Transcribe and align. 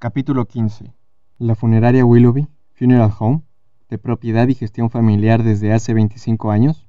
Capítulo 0.00 0.44
15. 0.44 0.94
La 1.38 1.56
funeraria 1.56 2.04
Willoughby, 2.04 2.46
Funeral 2.74 3.12
Home, 3.18 3.42
de 3.88 3.98
propiedad 3.98 4.46
y 4.46 4.54
gestión 4.54 4.90
familiar 4.90 5.42
desde 5.42 5.72
hace 5.72 5.92
25 5.92 6.52
años, 6.52 6.86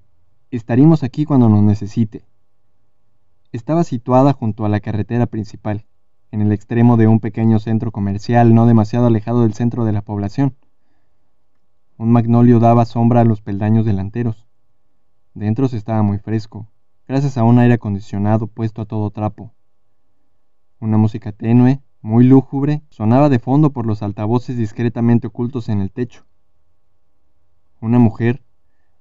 estaríamos 0.52 1.02
aquí 1.02 1.26
cuando 1.26 1.50
nos 1.50 1.64
necesite. 1.64 2.24
Estaba 3.52 3.84
situada 3.84 4.34
junto 4.34 4.64
a 4.64 4.70
la 4.70 4.80
carretera 4.80 5.26
principal, 5.26 5.88
en 6.30 6.42
el 6.42 6.52
extremo 6.52 6.98
de 6.98 7.08
un 7.08 7.20
pequeño 7.20 7.58
centro 7.58 7.92
comercial 7.92 8.54
no 8.54 8.68
demasiado 8.68 9.08
alejado 9.08 9.42
del 9.42 9.56
centro 9.56 9.86
de 9.86 9.94
la 9.94 10.04
población. 10.04 10.56
Un 11.98 12.12
magnolio 12.12 12.60
daba 12.60 12.86
sombra 12.86 13.22
a 13.22 13.26
los 13.26 13.42
peldaños 13.42 13.88
delanteros. 13.88 14.46
Dentro 15.34 15.68
se 15.68 15.78
estaba 15.78 16.04
muy 16.04 16.20
fresco, 16.20 16.68
gracias 17.08 17.40
a 17.40 17.44
un 17.44 17.58
aire 17.58 17.74
acondicionado 17.74 18.46
puesto 18.46 18.84
a 18.84 18.86
todo 18.86 19.10
trapo. 19.10 19.52
Una 20.80 20.98
música 20.98 21.32
tenue, 21.32 21.82
muy 22.02 22.24
lúgubre, 22.24 22.82
sonaba 22.90 23.30
de 23.30 23.40
fondo 23.40 23.72
por 23.72 23.86
los 23.86 24.02
altavoces 24.02 24.58
discretamente 24.58 25.28
ocultos 25.28 25.70
en 25.70 25.82
el 25.82 25.92
techo. 25.92 26.26
Una 27.82 28.00
mujer, 28.00 28.42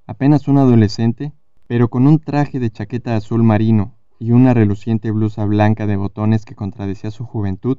apenas 0.07 0.49
una 0.49 0.63
adolescente, 0.63 1.33
pero 1.67 1.89
con 1.89 2.07
un 2.07 2.19
traje 2.19 2.59
de 2.59 2.71
chaqueta 2.71 3.17
azul 3.17 3.43
marino 3.43 3.95
y 4.19 4.33
una 4.33 4.55
reluciente 4.55 5.11
blusa 5.11 5.45
blanca 5.45 5.87
de 5.87 5.97
botones 5.97 6.45
que 6.45 6.55
contradecía 6.55 7.11
su 7.11 7.25
juventud, 7.25 7.79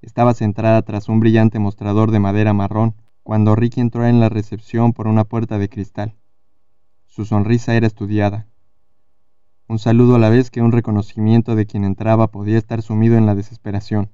estaba 0.00 0.34
centrada 0.34 0.82
tras 0.82 1.08
un 1.08 1.20
brillante 1.20 1.58
mostrador 1.58 2.10
de 2.10 2.18
madera 2.18 2.52
marrón 2.52 2.94
cuando 3.22 3.54
Ricky 3.54 3.80
entró 3.80 4.06
en 4.06 4.18
la 4.18 4.28
recepción 4.28 4.92
por 4.92 5.06
una 5.06 5.24
puerta 5.24 5.58
de 5.58 5.68
cristal. 5.68 6.16
Su 7.06 7.24
sonrisa 7.24 7.74
era 7.76 7.86
estudiada, 7.86 8.46
un 9.72 9.78
saludo 9.78 10.16
a 10.16 10.18
la 10.18 10.28
vez 10.28 10.50
que 10.50 10.60
un 10.60 10.70
reconocimiento 10.70 11.54
de 11.54 11.64
quien 11.64 11.84
entraba 11.84 12.26
podía 12.30 12.58
estar 12.58 12.82
sumido 12.82 13.16
en 13.16 13.24
la 13.24 13.34
desesperación, 13.34 14.10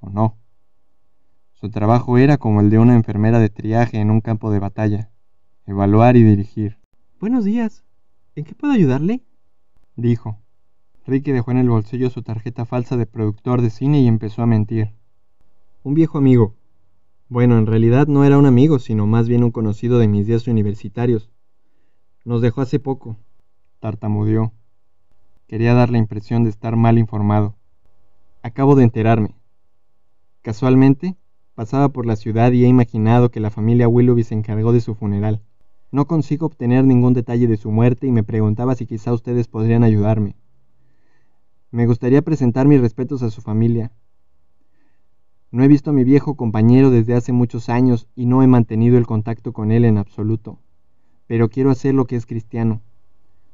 o 0.00 0.10
no. 0.10 0.36
Su 1.52 1.70
trabajo 1.70 2.18
era 2.18 2.36
como 2.36 2.60
el 2.60 2.70
de 2.70 2.78
una 2.78 2.94
enfermera 2.94 3.38
de 3.38 3.48
triaje 3.48 3.98
en 3.98 4.10
un 4.10 4.20
campo 4.20 4.50
de 4.50 4.58
batalla, 4.58 5.10
evaluar 5.66 6.16
y 6.16 6.22
dirigir. 6.22 6.78
Buenos 7.18 7.44
días. 7.44 7.84
¿En 8.34 8.44
qué 8.44 8.54
puedo 8.54 8.72
ayudarle? 8.72 9.22
dijo. 9.96 10.38
Ricky 11.06 11.32
dejó 11.32 11.52
en 11.52 11.58
el 11.58 11.70
bolsillo 11.70 12.10
su 12.10 12.22
tarjeta 12.22 12.64
falsa 12.64 12.96
de 12.96 13.06
productor 13.06 13.62
de 13.62 13.70
cine 13.70 14.00
y 14.00 14.08
empezó 14.08 14.42
a 14.42 14.46
mentir. 14.46 14.92
Un 15.82 15.94
viejo 15.94 16.18
amigo. 16.18 16.54
Bueno, 17.28 17.58
en 17.58 17.66
realidad 17.66 18.06
no 18.06 18.24
era 18.24 18.38
un 18.38 18.46
amigo, 18.46 18.78
sino 18.78 19.06
más 19.06 19.28
bien 19.28 19.42
un 19.42 19.50
conocido 19.50 19.98
de 19.98 20.08
mis 20.08 20.26
días 20.26 20.48
universitarios. 20.48 21.30
Nos 22.24 22.42
dejó 22.42 22.60
hace 22.60 22.78
poco. 22.80 23.16
Tartamudeó. 23.80 24.52
Quería 25.46 25.74
dar 25.74 25.90
la 25.90 25.98
impresión 25.98 26.44
de 26.44 26.50
estar 26.50 26.76
mal 26.76 26.98
informado. 26.98 27.54
Acabo 28.42 28.74
de 28.74 28.84
enterarme. 28.84 29.36
Casualmente, 30.46 31.16
pasaba 31.56 31.88
por 31.88 32.06
la 32.06 32.14
ciudad 32.14 32.52
y 32.52 32.64
he 32.64 32.68
imaginado 32.68 33.32
que 33.32 33.40
la 33.40 33.50
familia 33.50 33.88
Willoughby 33.88 34.22
se 34.22 34.36
encargó 34.36 34.72
de 34.72 34.80
su 34.80 34.94
funeral. 34.94 35.42
No 35.90 36.06
consigo 36.06 36.46
obtener 36.46 36.84
ningún 36.84 37.14
detalle 37.14 37.48
de 37.48 37.56
su 37.56 37.72
muerte 37.72 38.06
y 38.06 38.12
me 38.12 38.22
preguntaba 38.22 38.76
si 38.76 38.86
quizá 38.86 39.12
ustedes 39.12 39.48
podrían 39.48 39.82
ayudarme. 39.82 40.36
Me 41.72 41.88
gustaría 41.88 42.22
presentar 42.22 42.68
mis 42.68 42.80
respetos 42.80 43.24
a 43.24 43.30
su 43.30 43.40
familia. 43.40 43.90
No 45.50 45.64
he 45.64 45.66
visto 45.66 45.90
a 45.90 45.92
mi 45.92 46.04
viejo 46.04 46.36
compañero 46.36 46.92
desde 46.92 47.14
hace 47.14 47.32
muchos 47.32 47.68
años 47.68 48.06
y 48.14 48.26
no 48.26 48.40
he 48.44 48.46
mantenido 48.46 48.98
el 48.98 49.06
contacto 49.08 49.52
con 49.52 49.72
él 49.72 49.84
en 49.84 49.98
absoluto, 49.98 50.60
pero 51.26 51.48
quiero 51.48 51.72
hacer 51.72 51.92
lo 51.92 52.04
que 52.04 52.14
es 52.14 52.24
cristiano 52.24 52.82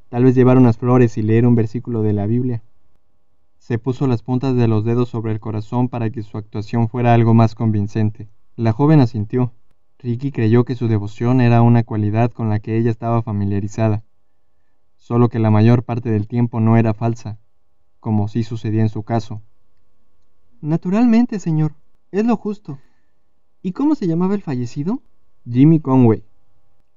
tal 0.09 0.25
vez 0.25 0.35
llevar 0.35 0.59
unas 0.59 0.77
flores 0.77 1.17
y 1.17 1.23
leer 1.23 1.47
un 1.47 1.55
versículo 1.55 2.03
de 2.03 2.13
la 2.13 2.27
Biblia. 2.27 2.61
Se 3.63 3.79
puso 3.79 4.07
las 4.07 4.23
puntas 4.23 4.57
de 4.57 4.67
los 4.67 4.83
dedos 4.83 5.07
sobre 5.07 5.31
el 5.31 5.39
corazón 5.39 5.87
para 5.87 6.09
que 6.09 6.21
su 6.21 6.37
actuación 6.37 6.89
fuera 6.89 7.13
algo 7.13 7.33
más 7.33 7.55
convincente. 7.55 8.27
La 8.57 8.73
joven 8.73 8.99
asintió. 8.99 9.53
Ricky 9.99 10.33
creyó 10.33 10.65
que 10.65 10.75
su 10.75 10.89
devoción 10.89 11.39
era 11.39 11.61
una 11.61 11.83
cualidad 11.83 12.29
con 12.33 12.49
la 12.49 12.59
que 12.59 12.77
ella 12.77 12.91
estaba 12.91 13.21
familiarizada, 13.21 14.03
solo 14.97 15.29
que 15.29 15.39
la 15.39 15.49
mayor 15.49 15.83
parte 15.83 16.09
del 16.09 16.27
tiempo 16.27 16.59
no 16.59 16.75
era 16.75 16.93
falsa, 16.93 17.39
como 18.01 18.27
sí 18.27 18.43
sucedía 18.43 18.81
en 18.81 18.89
su 18.89 19.03
caso. 19.03 19.41
Naturalmente, 20.59 21.39
señor, 21.39 21.73
es 22.11 22.25
lo 22.25 22.35
justo. 22.35 22.79
¿Y 23.61 23.71
cómo 23.71 23.95
se 23.95 24.07
llamaba 24.07 24.35
el 24.35 24.41
fallecido? 24.41 24.99
Jimmy 25.49 25.79
Conway 25.79 26.25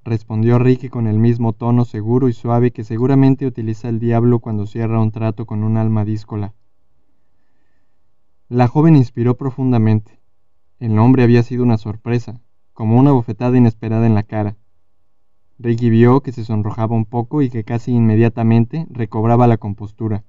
respondió 0.07 0.57
Ricky 0.57 0.87
con 0.87 1.05
el 1.05 1.19
mismo 1.19 1.51
tono 1.51 1.83
seguro 1.83 2.29
y 2.29 2.33
suave 2.33 2.71
que 2.71 2.85
seguramente 2.85 3.45
utiliza 3.45 3.89
el 3.89 3.99
diablo 3.99 4.39
cuando 4.39 4.65
cierra 4.65 5.01
un 5.01 5.11
trato 5.11 5.45
con 5.45 5.63
un 5.63 5.75
alma 5.75 6.05
díscola. 6.05 6.53
La 8.47 8.69
joven 8.69 8.95
inspiró 8.95 9.35
profundamente. 9.35 10.19
El 10.79 10.95
nombre 10.95 11.23
había 11.23 11.43
sido 11.43 11.63
una 11.63 11.77
sorpresa, 11.77 12.39
como 12.71 12.97
una 12.97 13.11
bofetada 13.11 13.57
inesperada 13.57 14.07
en 14.07 14.15
la 14.15 14.23
cara. 14.23 14.55
Ricky 15.59 15.89
vio 15.89 16.21
que 16.21 16.31
se 16.31 16.45
sonrojaba 16.45 16.95
un 16.95 17.05
poco 17.05 17.41
y 17.41 17.49
que 17.49 17.65
casi 17.65 17.91
inmediatamente 17.91 18.87
recobraba 18.89 19.45
la 19.47 19.57
compostura. 19.57 20.23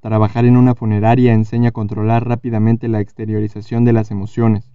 Trabajar 0.00 0.44
en 0.44 0.56
una 0.56 0.76
funeraria 0.76 1.32
enseña 1.32 1.70
a 1.70 1.72
controlar 1.72 2.28
rápidamente 2.28 2.86
la 2.86 3.00
exteriorización 3.00 3.84
de 3.84 3.94
las 3.94 4.12
emociones 4.12 4.73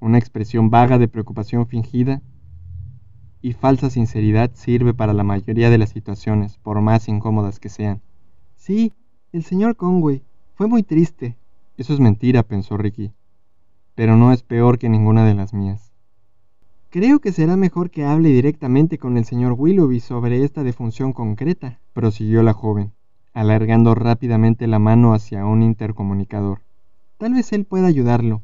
una 0.00 0.18
expresión 0.18 0.70
vaga 0.70 0.98
de 0.98 1.08
preocupación 1.08 1.66
fingida 1.66 2.22
y 3.42 3.52
falsa 3.52 3.90
sinceridad 3.90 4.50
sirve 4.54 4.94
para 4.94 5.12
la 5.12 5.22
mayoría 5.22 5.70
de 5.70 5.78
las 5.78 5.90
situaciones, 5.90 6.58
por 6.58 6.80
más 6.80 7.08
incómodas 7.08 7.60
que 7.60 7.68
sean. 7.68 8.00
Sí, 8.56 8.92
el 9.32 9.44
señor 9.44 9.76
Conway. 9.76 10.22
Fue 10.54 10.66
muy 10.66 10.82
triste. 10.82 11.36
Eso 11.76 11.92
es 11.92 12.00
mentira, 12.00 12.42
pensó 12.42 12.76
Ricky. 12.76 13.12
Pero 13.94 14.16
no 14.16 14.32
es 14.32 14.42
peor 14.42 14.78
que 14.78 14.88
ninguna 14.88 15.24
de 15.24 15.34
las 15.34 15.52
mías. 15.52 15.92
Creo 16.90 17.18
que 17.18 17.32
será 17.32 17.56
mejor 17.56 17.90
que 17.90 18.04
hable 18.04 18.30
directamente 18.30 18.96
con 18.96 19.18
el 19.18 19.24
señor 19.24 19.52
Willoughby 19.52 20.00
sobre 20.00 20.42
esta 20.44 20.62
defunción 20.64 21.12
concreta, 21.12 21.78
prosiguió 21.92 22.42
la 22.42 22.54
joven, 22.54 22.92
alargando 23.34 23.94
rápidamente 23.94 24.66
la 24.66 24.78
mano 24.78 25.12
hacia 25.12 25.44
un 25.44 25.62
intercomunicador. 25.62 26.62
Tal 27.18 27.34
vez 27.34 27.52
él 27.52 27.64
pueda 27.64 27.86
ayudarlo. 27.86 28.42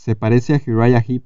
Se 0.00 0.16
parece 0.16 0.54
a 0.54 0.60
Uriah 0.66 1.04
Heep, 1.06 1.24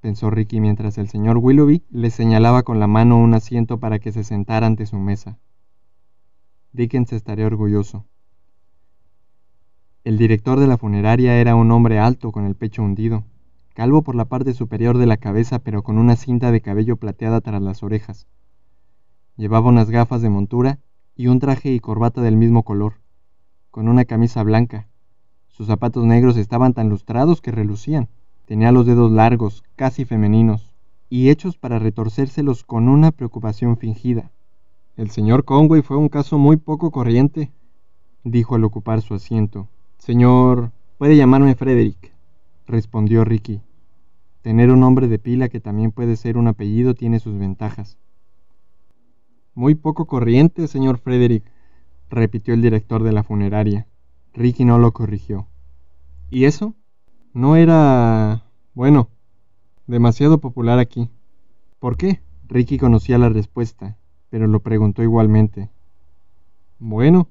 pensó 0.00 0.30
Ricky 0.30 0.60
mientras 0.60 0.96
el 0.96 1.08
señor 1.08 1.38
Willoughby 1.38 1.82
le 1.90 2.08
señalaba 2.08 2.62
con 2.62 2.78
la 2.78 2.86
mano 2.86 3.18
un 3.18 3.34
asiento 3.34 3.80
para 3.80 3.98
que 3.98 4.12
se 4.12 4.22
sentara 4.22 4.68
ante 4.68 4.86
su 4.86 4.96
mesa. 4.96 5.40
Dickens 6.70 7.12
estaría 7.12 7.46
orgulloso. 7.46 8.06
El 10.04 10.18
director 10.18 10.60
de 10.60 10.68
la 10.68 10.78
funeraria 10.78 11.36
era 11.40 11.56
un 11.56 11.72
hombre 11.72 11.98
alto 11.98 12.30
con 12.30 12.46
el 12.46 12.54
pecho 12.54 12.84
hundido, 12.84 13.24
calvo 13.74 14.02
por 14.02 14.14
la 14.14 14.26
parte 14.26 14.54
superior 14.54 14.98
de 14.98 15.06
la 15.06 15.16
cabeza 15.16 15.58
pero 15.58 15.82
con 15.82 15.98
una 15.98 16.14
cinta 16.14 16.52
de 16.52 16.60
cabello 16.60 16.98
plateada 16.98 17.40
tras 17.40 17.60
las 17.60 17.82
orejas. 17.82 18.28
Llevaba 19.36 19.68
unas 19.68 19.90
gafas 19.90 20.22
de 20.22 20.30
montura 20.30 20.78
y 21.16 21.26
un 21.26 21.40
traje 21.40 21.72
y 21.72 21.80
corbata 21.80 22.22
del 22.22 22.36
mismo 22.36 22.62
color, 22.62 23.00
con 23.72 23.88
una 23.88 24.04
camisa 24.04 24.44
blanca, 24.44 24.86
sus 25.52 25.66
zapatos 25.66 26.04
negros 26.04 26.36
estaban 26.36 26.72
tan 26.72 26.88
lustrados 26.88 27.40
que 27.40 27.52
relucían. 27.52 28.08
Tenía 28.46 28.72
los 28.72 28.86
dedos 28.86 29.12
largos, 29.12 29.62
casi 29.76 30.04
femeninos, 30.04 30.74
y 31.08 31.28
hechos 31.28 31.56
para 31.56 31.78
retorcérselos 31.78 32.64
con 32.64 32.88
una 32.88 33.12
preocupación 33.12 33.76
fingida. 33.76 34.30
El 34.96 35.10
señor 35.10 35.44
Conway 35.44 35.82
fue 35.82 35.96
un 35.96 36.08
caso 36.08 36.38
muy 36.38 36.56
poco 36.56 36.90
corriente, 36.90 37.52
dijo 38.24 38.54
al 38.54 38.64
ocupar 38.64 39.02
su 39.02 39.14
asiento. 39.14 39.68
Señor, 39.98 40.72
puede 40.98 41.16
llamarme 41.16 41.54
Frederick, 41.54 42.12
respondió 42.66 43.24
Ricky. 43.24 43.60
Tener 44.40 44.70
un 44.70 44.80
nombre 44.80 45.06
de 45.06 45.18
pila 45.18 45.48
que 45.48 45.60
también 45.60 45.92
puede 45.92 46.16
ser 46.16 46.36
un 46.36 46.48
apellido 46.48 46.94
tiene 46.94 47.20
sus 47.20 47.38
ventajas. 47.38 47.98
Muy 49.54 49.74
poco 49.74 50.06
corriente, 50.06 50.66
señor 50.66 50.98
Frederick, 50.98 51.44
repitió 52.08 52.54
el 52.54 52.62
director 52.62 53.02
de 53.02 53.12
la 53.12 53.22
funeraria. 53.22 53.86
Ricky 54.34 54.64
no 54.64 54.78
lo 54.78 54.92
corrigió. 54.92 55.46
¿Y 56.30 56.44
eso? 56.44 56.74
No 57.34 57.56
era... 57.56 58.44
bueno, 58.74 59.08
demasiado 59.86 60.38
popular 60.38 60.78
aquí. 60.78 61.10
¿Por 61.78 61.96
qué? 61.96 62.20
Ricky 62.48 62.78
conocía 62.78 63.18
la 63.18 63.28
respuesta, 63.28 63.96
pero 64.30 64.46
lo 64.46 64.60
preguntó 64.60 65.02
igualmente. 65.02 65.70
Bueno, 66.78 67.28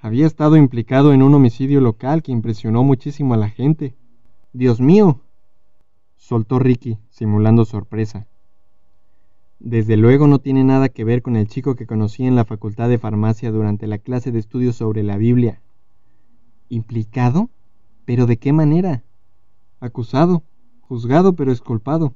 había 0.00 0.26
estado 0.26 0.56
implicado 0.56 1.12
en 1.12 1.22
un 1.22 1.34
homicidio 1.34 1.80
local 1.80 2.22
que 2.22 2.32
impresionó 2.32 2.82
muchísimo 2.82 3.34
a 3.34 3.36
la 3.36 3.48
gente. 3.48 3.94
Dios 4.52 4.80
mío, 4.80 5.20
soltó 6.16 6.58
Ricky, 6.58 6.98
simulando 7.10 7.64
sorpresa. 7.64 8.26
Desde 9.58 9.96
luego 9.96 10.26
no 10.26 10.38
tiene 10.38 10.64
nada 10.64 10.88
que 10.88 11.04
ver 11.04 11.22
con 11.22 11.36
el 11.36 11.48
chico 11.48 11.76
que 11.76 11.86
conocí 11.86 12.24
en 12.24 12.36
la 12.36 12.44
facultad 12.44 12.88
de 12.88 12.98
farmacia 12.98 13.50
durante 13.50 13.86
la 13.86 13.98
clase 13.98 14.32
de 14.32 14.38
estudios 14.38 14.76
sobre 14.76 15.02
la 15.02 15.16
Biblia. 15.16 15.60
¿Implicado? 16.68 17.50
¿Pero 18.04 18.26
de 18.26 18.38
qué 18.38 18.52
manera? 18.52 19.04
Acusado, 19.80 20.42
juzgado 20.80 21.34
pero 21.34 21.52
esculpado, 21.52 22.14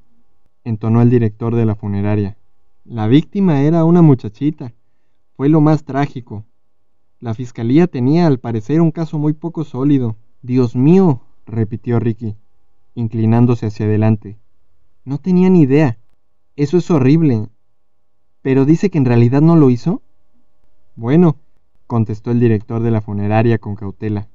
entonó 0.65 1.03
el 1.03 1.11
director 1.11 1.55
de 1.55 1.67
la 1.67 1.75
funeraria. 1.75 2.37
La 2.85 3.07
víctima 3.07 3.63
era 3.63 3.85
una 3.85 4.03
muchachita. 4.03 4.73
Fue 5.37 5.49
lo 5.49 5.61
más 5.61 5.85
trágico. 5.85 6.45
La 7.21 7.35
fiscalía 7.35 7.87
tenía 7.87 8.27
al 8.27 8.39
parecer 8.39 8.81
un 8.81 8.91
caso 8.91 9.19
muy 9.19 9.35
poco 9.35 9.65
sólido, 9.65 10.17
Dios 10.43 10.75
mío, 10.75 11.21
repitió 11.47 12.01
Ricky, 12.01 12.35
inclinándose 12.95 13.67
hacia 13.67 13.85
adelante. 13.87 14.39
No 15.05 15.19
tenía 15.19 15.51
ni 15.51 15.61
idea. 15.61 15.99
Eso 16.57 16.79
es 16.79 16.91
horrible. 16.91 17.49
¿Pero 18.41 18.65
dice 18.65 18.89
que 18.89 18.99
en 18.99 19.05
realidad 19.05 19.43
no 19.43 19.57
lo 19.57 19.69
hizo? 19.69 20.01
Bueno, 20.97 21.37
contestó 21.87 22.31
el 22.31 22.41
director 22.41 22.83
de 22.83 22.91
la 22.91 23.03
funeraria 23.03 23.59
con 23.59 23.77
cautela. 23.77 24.30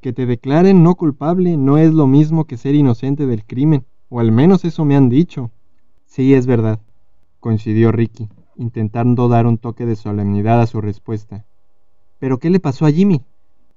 Que 0.00 0.12
te 0.12 0.26
declaren 0.26 0.82
no 0.82 0.94
culpable 0.94 1.56
no 1.56 1.78
es 1.78 1.92
lo 1.92 2.06
mismo 2.06 2.44
que 2.44 2.56
ser 2.56 2.74
inocente 2.74 3.26
del 3.26 3.44
crimen, 3.44 3.84
o 4.08 4.20
al 4.20 4.32
menos 4.32 4.64
eso 4.64 4.84
me 4.84 4.96
han 4.96 5.08
dicho. 5.08 5.50
Sí, 6.04 6.34
es 6.34 6.46
verdad, 6.46 6.80
coincidió 7.40 7.92
Ricky, 7.92 8.28
intentando 8.56 9.28
dar 9.28 9.46
un 9.46 9.58
toque 9.58 9.86
de 9.86 9.96
solemnidad 9.96 10.60
a 10.60 10.66
su 10.66 10.80
respuesta. 10.80 11.44
¿Pero 12.18 12.38
qué 12.38 12.50
le 12.50 12.60
pasó 12.60 12.86
a 12.86 12.90
Jimmy? 12.90 13.22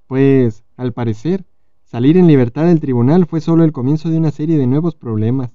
Pues, 0.08 0.64
al 0.78 0.94
parecer, 0.94 1.46
salir 1.84 2.18
en 2.18 2.28
libertad 2.28 2.66
del 2.66 2.80
tribunal 2.80 3.26
fue 3.26 3.42
solo 3.42 3.64
el 3.64 3.72
comienzo 3.72 4.10
de 4.10 4.18
una 4.18 4.32
serie 4.32 4.58
de 4.58 4.68
nuevos 4.68 4.96
problemas. 4.96 5.54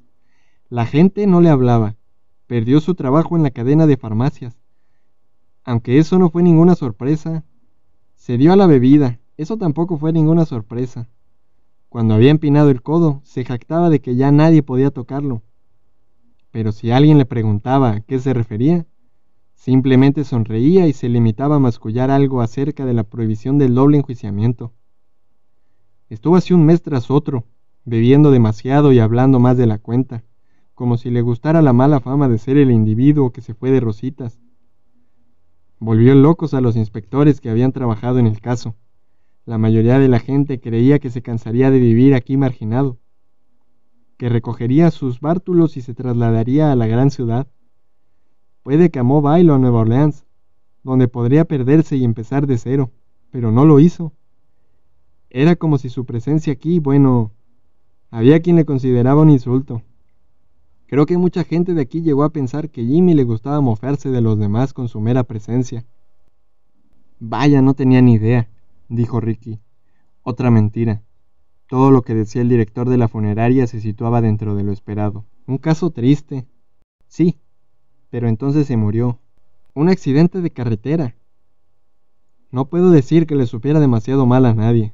La 0.68 0.86
gente 0.86 1.26
no 1.26 1.40
le 1.40 1.50
hablaba. 1.50 1.96
Perdió 2.46 2.80
su 2.80 2.94
trabajo 2.94 3.36
en 3.36 3.42
la 3.42 3.50
cadena 3.50 3.86
de 3.86 3.96
farmacias. 3.96 4.58
Aunque 5.64 5.98
eso 5.98 6.18
no 6.18 6.30
fue 6.30 6.42
ninguna 6.42 6.74
sorpresa. 6.74 7.44
Se 8.14 8.36
dio 8.36 8.52
a 8.52 8.56
la 8.56 8.66
bebida. 8.66 9.18
Eso 9.36 9.56
tampoco 9.56 9.98
fue 9.98 10.12
ninguna 10.12 10.44
sorpresa. 10.44 11.08
Cuando 11.88 12.14
había 12.14 12.30
empinado 12.30 12.70
el 12.70 12.82
codo, 12.82 13.20
se 13.24 13.44
jactaba 13.44 13.90
de 13.90 14.00
que 14.00 14.16
ya 14.16 14.32
nadie 14.32 14.62
podía 14.62 14.90
tocarlo. 14.90 15.42
Pero 16.50 16.72
si 16.72 16.90
alguien 16.90 17.18
le 17.18 17.26
preguntaba 17.26 17.90
a 17.90 18.00
qué 18.00 18.18
se 18.18 18.32
refería, 18.32 18.86
Simplemente 19.64 20.24
sonreía 20.24 20.86
y 20.86 20.92
se 20.92 21.08
limitaba 21.08 21.56
a 21.56 21.58
mascullar 21.58 22.10
algo 22.10 22.42
acerca 22.42 22.84
de 22.84 22.92
la 22.92 23.02
prohibición 23.02 23.56
del 23.56 23.74
doble 23.74 23.96
enjuiciamiento. 23.96 24.74
Estuvo 26.10 26.36
así 26.36 26.52
un 26.52 26.66
mes 26.66 26.82
tras 26.82 27.10
otro, 27.10 27.46
bebiendo 27.86 28.30
demasiado 28.30 28.92
y 28.92 28.98
hablando 28.98 29.40
más 29.40 29.56
de 29.56 29.66
la 29.66 29.78
cuenta, 29.78 30.22
como 30.74 30.98
si 30.98 31.08
le 31.08 31.22
gustara 31.22 31.62
la 31.62 31.72
mala 31.72 32.00
fama 32.00 32.28
de 32.28 32.36
ser 32.36 32.58
el 32.58 32.70
individuo 32.70 33.32
que 33.32 33.40
se 33.40 33.54
fue 33.54 33.70
de 33.70 33.80
rositas. 33.80 34.38
Volvió 35.78 36.14
locos 36.14 36.52
a 36.52 36.60
los 36.60 36.76
inspectores 36.76 37.40
que 37.40 37.48
habían 37.48 37.72
trabajado 37.72 38.18
en 38.18 38.26
el 38.26 38.42
caso. 38.42 38.74
La 39.46 39.58
mayoría 39.58 39.98
de 39.98 40.08
la 40.08 40.20
gente 40.20 40.58
creía 40.58 40.98
que 40.98 41.10
se 41.10 41.20
cansaría 41.20 41.70
de 41.70 41.78
vivir 41.78 42.14
aquí 42.14 42.38
marginado, 42.38 42.98
que 44.16 44.30
recogería 44.30 44.90
sus 44.90 45.20
bártulos 45.20 45.76
y 45.76 45.82
se 45.82 45.92
trasladaría 45.92 46.72
a 46.72 46.76
la 46.76 46.86
gran 46.86 47.10
ciudad. 47.10 47.46
Puede 48.62 48.90
que 48.90 49.00
amó 49.00 49.20
Bailo 49.20 49.54
a 49.54 49.58
Nueva 49.58 49.80
Orleans, 49.80 50.24
donde 50.82 51.08
podría 51.08 51.44
perderse 51.44 51.96
y 51.96 52.04
empezar 52.04 52.46
de 52.46 52.56
cero, 52.56 52.90
pero 53.30 53.52
no 53.52 53.66
lo 53.66 53.80
hizo. 53.80 54.14
Era 55.28 55.56
como 55.56 55.76
si 55.76 55.90
su 55.90 56.06
presencia 56.06 56.52
aquí, 56.52 56.78
bueno, 56.78 57.32
había 58.10 58.40
quien 58.40 58.56
le 58.56 58.64
consideraba 58.64 59.20
un 59.20 59.30
insulto. 59.30 59.82
Creo 60.86 61.04
que 61.04 61.18
mucha 61.18 61.44
gente 61.44 61.74
de 61.74 61.82
aquí 61.82 62.00
llegó 62.00 62.24
a 62.24 62.30
pensar 62.30 62.70
que 62.70 62.84
Jimmy 62.84 63.12
le 63.12 63.24
gustaba 63.24 63.60
mofarse 63.60 64.10
de 64.10 64.20
los 64.22 64.38
demás 64.38 64.72
con 64.72 64.88
su 64.88 65.00
mera 65.00 65.24
presencia. 65.24 65.84
Vaya, 67.18 67.60
no 67.60 67.74
tenía 67.74 68.00
ni 68.00 68.14
idea, 68.14 68.48
dijo 68.88 69.20
Ricky. 69.20 69.60
Otra 70.22 70.50
mentira. 70.50 71.02
Todo 71.66 71.90
lo 71.90 72.02
que 72.02 72.14
decía 72.14 72.42
el 72.42 72.48
director 72.48 72.88
de 72.88 72.98
la 72.98 73.08
funeraria 73.08 73.66
se 73.66 73.80
situaba 73.80 74.20
dentro 74.20 74.54
de 74.54 74.62
lo 74.62 74.72
esperado. 74.72 75.24
Un 75.46 75.58
caso 75.58 75.90
triste. 75.90 76.46
Sí, 77.08 77.38
pero 78.10 78.28
entonces 78.28 78.66
se 78.66 78.76
murió. 78.76 79.18
Un 79.74 79.88
accidente 79.88 80.40
de 80.40 80.50
carretera. 80.50 81.14
No 82.50 82.66
puedo 82.66 82.90
decir 82.90 83.26
que 83.26 83.34
le 83.34 83.46
supiera 83.46 83.80
demasiado 83.80 84.26
mal 84.26 84.46
a 84.46 84.54
nadie. 84.54 84.92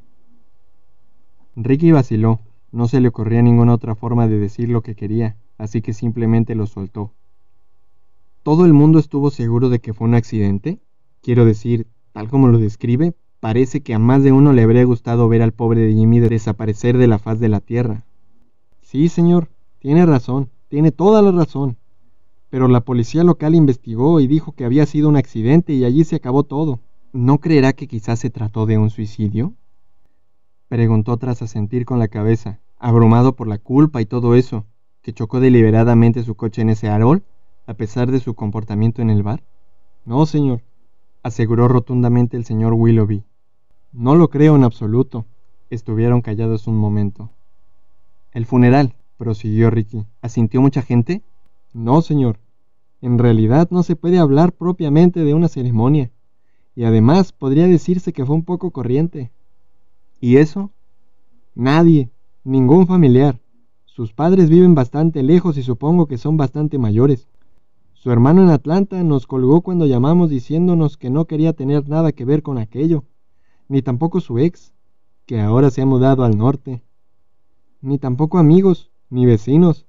Ricky 1.56 1.92
vaciló. 1.92 2.40
No 2.72 2.86
se 2.86 3.00
le 3.00 3.08
ocurría 3.08 3.42
ninguna 3.42 3.74
otra 3.74 3.94
forma 3.94 4.28
de 4.28 4.38
decir 4.38 4.68
lo 4.68 4.82
que 4.82 4.94
quería, 4.94 5.36
así 5.58 5.82
que 5.82 5.92
simplemente 5.92 6.54
lo 6.54 6.66
soltó. 6.66 7.12
¿Todo 8.42 8.64
el 8.64 8.72
mundo 8.72 8.98
estuvo 8.98 9.30
seguro 9.30 9.68
de 9.68 9.80
que 9.80 9.92
fue 9.92 10.08
un 10.08 10.14
accidente? 10.14 10.78
Quiero 11.20 11.44
decir, 11.44 11.88
tal 12.12 12.28
como 12.28 12.48
lo 12.48 12.58
describe, 12.58 13.14
parece 13.40 13.82
que 13.82 13.94
a 13.94 13.98
más 13.98 14.22
de 14.22 14.32
uno 14.32 14.52
le 14.52 14.62
habría 14.62 14.84
gustado 14.84 15.28
ver 15.28 15.42
al 15.42 15.52
pobre 15.52 15.92
Jimmy 15.92 16.20
desaparecer 16.20 16.98
de 16.98 17.08
la 17.08 17.18
faz 17.18 17.40
de 17.40 17.48
la 17.48 17.60
tierra. 17.60 18.04
Sí, 18.82 19.08
señor, 19.08 19.48
tiene 19.78 20.06
razón, 20.06 20.50
tiene 20.68 20.92
toda 20.92 21.22
la 21.22 21.32
razón 21.32 21.76
pero 22.50 22.66
la 22.66 22.80
policía 22.80 23.22
local 23.24 23.54
investigó 23.54 24.20
y 24.20 24.26
dijo 24.26 24.52
que 24.52 24.64
había 24.64 24.84
sido 24.84 25.08
un 25.08 25.16
accidente 25.16 25.72
y 25.72 25.84
allí 25.84 26.04
se 26.04 26.16
acabó 26.16 26.42
todo. 26.42 26.80
¿No 27.12 27.38
creerá 27.38 27.72
que 27.72 27.86
quizás 27.86 28.18
se 28.18 28.28
trató 28.28 28.66
de 28.66 28.76
un 28.76 28.90
suicidio? 28.90 29.54
Preguntó 30.68 31.16
tras 31.16 31.42
asentir 31.42 31.84
con 31.84 32.00
la 32.00 32.08
cabeza, 32.08 32.60
abrumado 32.76 33.36
por 33.36 33.46
la 33.46 33.58
culpa 33.58 34.00
y 34.00 34.06
todo 34.06 34.34
eso, 34.34 34.66
que 35.00 35.12
chocó 35.12 35.40
deliberadamente 35.40 36.22
su 36.24 36.34
coche 36.34 36.62
en 36.62 36.70
ese 36.70 36.88
árbol, 36.88 37.22
a 37.66 37.74
pesar 37.74 38.10
de 38.10 38.20
su 38.20 38.34
comportamiento 38.34 39.00
en 39.00 39.10
el 39.10 39.22
bar. 39.22 39.42
No, 40.04 40.26
señor, 40.26 40.62
aseguró 41.22 41.68
rotundamente 41.68 42.36
el 42.36 42.44
señor 42.44 42.74
Willoughby. 42.74 43.24
No 43.92 44.14
lo 44.14 44.30
creo 44.30 44.54
en 44.54 44.62
absoluto. 44.62 45.26
Estuvieron 45.68 46.20
callados 46.20 46.68
un 46.68 46.76
momento. 46.76 47.30
El 48.32 48.46
funeral, 48.46 48.94
prosiguió 49.16 49.68
Ricky. 49.68 50.06
¿Asintió 50.22 50.60
mucha 50.60 50.82
gente? 50.82 51.22
No, 51.72 52.00
señor. 52.00 52.38
En 53.02 53.18
realidad 53.18 53.68
no 53.70 53.82
se 53.82 53.96
puede 53.96 54.18
hablar 54.18 54.52
propiamente 54.52 55.24
de 55.24 55.34
una 55.34 55.48
ceremonia, 55.48 56.12
y 56.76 56.84
además 56.84 57.32
podría 57.32 57.66
decirse 57.66 58.12
que 58.12 58.24
fue 58.24 58.36
un 58.36 58.44
poco 58.44 58.70
corriente. 58.70 59.32
¿Y 60.20 60.36
eso? 60.36 60.70
Nadie, 61.56 62.10
ningún 62.44 62.86
familiar. 62.86 63.40
Sus 63.86 64.12
padres 64.12 64.50
viven 64.50 64.76
bastante 64.76 65.22
lejos 65.24 65.58
y 65.58 65.62
supongo 65.62 66.06
que 66.06 66.18
son 66.18 66.36
bastante 66.36 66.78
mayores. 66.78 67.26
Su 67.94 68.12
hermano 68.12 68.42
en 68.42 68.50
Atlanta 68.50 69.02
nos 69.02 69.26
colgó 69.26 69.62
cuando 69.62 69.86
llamamos 69.86 70.30
diciéndonos 70.30 70.96
que 70.96 71.10
no 71.10 71.24
quería 71.24 71.54
tener 71.54 71.88
nada 71.88 72.12
que 72.12 72.24
ver 72.24 72.42
con 72.42 72.56
aquello, 72.56 73.04
ni 73.70 73.82
tampoco 73.82 74.20
su 74.20 74.40
ex, 74.40 74.74
que 75.26 75.40
ahora 75.40 75.70
se 75.70 75.80
ha 75.80 75.86
mudado 75.86 76.24
al 76.24 76.36
norte, 76.36 76.82
ni 77.80 77.98
tampoco 77.98 78.38
amigos, 78.38 78.90
ni 79.10 79.26
vecinos, 79.26 79.86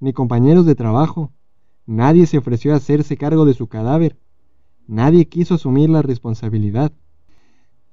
ni 0.00 0.12
compañeros 0.12 0.66
de 0.66 0.74
trabajo. 0.74 1.30
Nadie 1.86 2.26
se 2.26 2.38
ofreció 2.38 2.72
a 2.72 2.78
hacerse 2.78 3.16
cargo 3.16 3.44
de 3.44 3.54
su 3.54 3.68
cadáver. 3.68 4.18
Nadie 4.88 5.28
quiso 5.28 5.54
asumir 5.54 5.90
la 5.90 6.02
responsabilidad. 6.02 6.92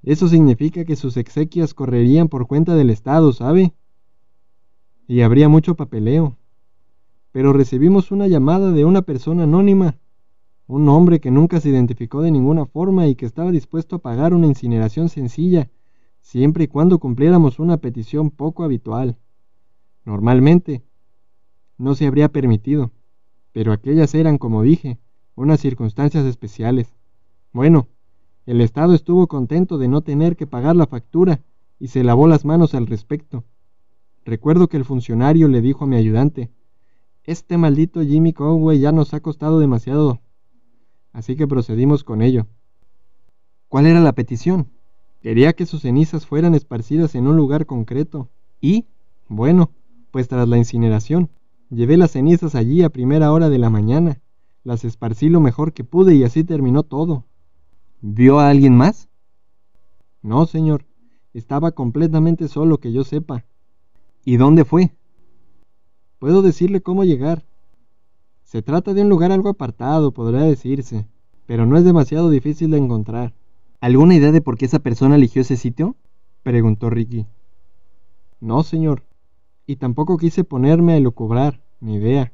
Eso 0.02 0.28
significa 0.28 0.86
que 0.86 0.96
sus 0.96 1.18
exequias 1.18 1.76
correrían 1.76 2.30
por 2.30 2.48
cuenta 2.48 2.74
del 2.74 2.90
Estado, 2.90 3.32
¿sabe? 3.32 3.76
Y 5.08 5.22
habría 5.22 5.50
mucho 5.50 5.76
papeleo. 5.76 6.36
Pero 7.32 7.54
recibimos 7.54 8.12
una 8.12 8.26
llamada 8.26 8.72
de 8.72 8.86
una 8.86 9.04
persona 9.04 9.44
anónima, 9.44 10.00
un 10.68 10.90
hombre 10.90 11.20
que 11.20 11.32
nunca 11.32 11.62
se 11.62 11.70
identificó 11.70 12.22
de 12.22 12.32
ninguna 12.32 12.66
forma 12.66 13.08
y 13.08 13.16
que 13.16 13.26
estaba 13.26 13.52
dispuesto 13.52 13.96
a 13.96 14.00
pagar 14.00 14.34
una 14.34 14.48
incineración 14.48 15.10
sencilla, 15.10 15.70
siempre 16.20 16.66
y 16.66 16.68
cuando 16.68 17.00
cumpliéramos 17.00 17.60
una 17.60 17.78
petición 17.78 18.32
poco 18.32 18.64
habitual. 18.64 19.18
Normalmente, 20.04 20.84
no 21.78 21.96
se 21.96 22.06
habría 22.06 22.30
permitido, 22.30 22.92
pero 23.54 23.72
aquellas 23.72 24.14
eran, 24.14 24.38
como 24.38 24.62
dije, 24.62 25.00
unas 25.36 25.62
circunstancias 25.62 26.26
especiales. 26.26 26.94
Bueno, 27.54 27.88
el 28.46 28.62
Estado 28.62 28.94
estuvo 28.94 29.28
contento 29.28 29.78
de 29.78 29.88
no 29.88 30.02
tener 30.02 30.36
que 30.36 30.48
pagar 30.48 30.76
la 30.76 30.88
factura 30.88 31.42
y 31.80 31.88
se 31.88 32.04
lavó 32.04 32.28
las 32.28 32.44
manos 32.44 32.74
al 32.74 32.88
respecto. 32.88 33.44
Recuerdo 34.26 34.68
que 34.68 34.78
el 34.78 34.86
funcionario 34.86 35.48
le 35.48 35.62
dijo 35.62 35.86
a 35.86 35.88
mi 35.88 35.96
ayudante, 35.96 36.50
este 37.24 37.58
maldito 37.58 38.02
Jimmy 38.02 38.34
Conway 38.34 38.80
ya 38.80 38.92
nos 38.92 39.14
ha 39.14 39.20
costado 39.20 39.60
demasiado. 39.60 40.22
Así 41.18 41.36
que 41.36 41.48
procedimos 41.48 42.04
con 42.04 42.22
ello. 42.22 42.46
¿Cuál 43.70 43.88
era 43.88 44.00
la 44.02 44.14
petición? 44.14 44.68
Quería 45.22 45.54
que 45.54 45.66
sus 45.66 45.82
cenizas 45.82 46.28
fueran 46.28 46.54
esparcidas 46.54 47.16
en 47.16 47.26
un 47.26 47.36
lugar 47.36 47.66
concreto. 47.66 48.30
¿Y? 48.62 48.86
Bueno, 49.28 49.72
pues 50.12 50.28
tras 50.28 50.48
la 50.48 50.58
incineración, 50.58 51.32
Llevé 51.70 51.98
las 51.98 52.12
cenizas 52.12 52.54
allí 52.54 52.84
a 52.84 52.90
primera 52.90 53.32
hora 53.34 53.50
de 53.50 53.58
la 53.58 53.72
mañana. 53.72 54.22
Las 54.64 54.86
esparcí 54.86 55.28
lo 55.28 55.42
mejor 55.42 55.74
que 55.74 55.84
pude 55.84 56.14
y 56.14 56.24
así 56.24 56.44
terminó 56.44 56.84
todo. 56.84 57.26
¿Vio 58.02 58.40
a 58.40 58.50
alguien 58.50 58.78
más? 58.78 59.10
No, 60.22 60.46
señor. 60.46 60.86
Estaba 61.34 61.72
completamente 61.72 62.48
solo, 62.48 62.78
que 62.78 62.94
yo 62.94 63.04
sepa. 63.04 63.44
¿Y 64.24 64.38
dónde 64.38 64.66
fue? 64.66 64.92
Puedo 66.20 66.44
decirle 66.44 66.82
cómo 66.82 67.04
llegar. 67.04 67.44
Se 68.48 68.62
trata 68.62 68.94
de 68.94 69.04
un 69.04 69.10
lugar 69.10 69.32
algo 69.32 69.50
apartado, 69.50 70.12
podría 70.12 70.42
decirse, 70.42 71.06
pero 71.46 71.66
no 71.66 71.78
es 71.78 71.84
demasiado 71.84 72.30
difícil 72.30 72.72
de 72.72 72.78
encontrar. 72.78 73.34
¿Alguna 73.80 74.16
idea 74.16 74.32
de 74.32 74.42
por 74.42 74.58
qué 74.58 74.66
esa 74.66 74.80
persona 74.80 75.16
eligió 75.16 75.44
ese 75.44 75.56
sitio? 75.56 75.96
preguntó 76.42 76.90
Ricky. 76.90 77.28
No, 78.42 78.64
señor 78.64 79.04
y 79.68 79.76
tampoco 79.76 80.18
quise 80.18 80.46
ponerme 80.46 80.96
a 80.96 81.00
lucubrar, 81.00 81.60
ni 81.82 81.96
idea. 81.96 82.32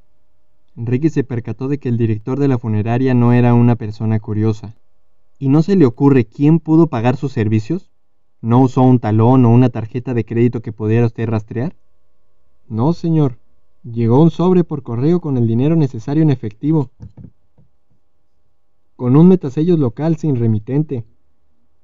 Enrique 0.78 1.10
se 1.10 1.24
percató 1.24 1.68
de 1.68 1.80
que 1.80 1.90
el 1.90 1.98
director 1.98 2.40
de 2.40 2.48
la 2.48 2.60
funeraria 2.60 3.16
no 3.16 3.34
era 3.34 3.56
una 3.56 3.76
persona 3.76 4.20
curiosa. 4.20 4.76
¿Y 5.40 5.50
no 5.50 5.64
se 5.64 5.76
le 5.76 5.86
ocurre 5.86 6.26
quién 6.26 6.60
pudo 6.60 6.88
pagar 6.88 7.18
sus 7.18 7.34
servicios? 7.34 7.90
¿No 8.40 8.60
usó 8.62 8.84
un 8.84 9.00
talón 9.00 9.46
o 9.46 9.50
una 9.50 9.70
tarjeta 9.70 10.14
de 10.14 10.26
crédito 10.26 10.62
que 10.62 10.72
pudiera 10.72 11.08
usted 11.08 11.28
rastrear? 11.28 11.76
No, 12.70 12.94
señor. 12.94 13.38
Llegó 13.84 14.22
un 14.22 14.32
sobre 14.32 14.64
por 14.64 14.82
correo 14.82 15.20
con 15.20 15.38
el 15.38 15.46
dinero 15.46 15.76
necesario 15.76 16.24
en 16.24 16.30
efectivo. 16.30 16.92
Con 18.96 19.18
un 19.18 19.28
metasellos 19.28 19.78
local 19.78 20.16
sin 20.16 20.38
remitente. 20.38 21.04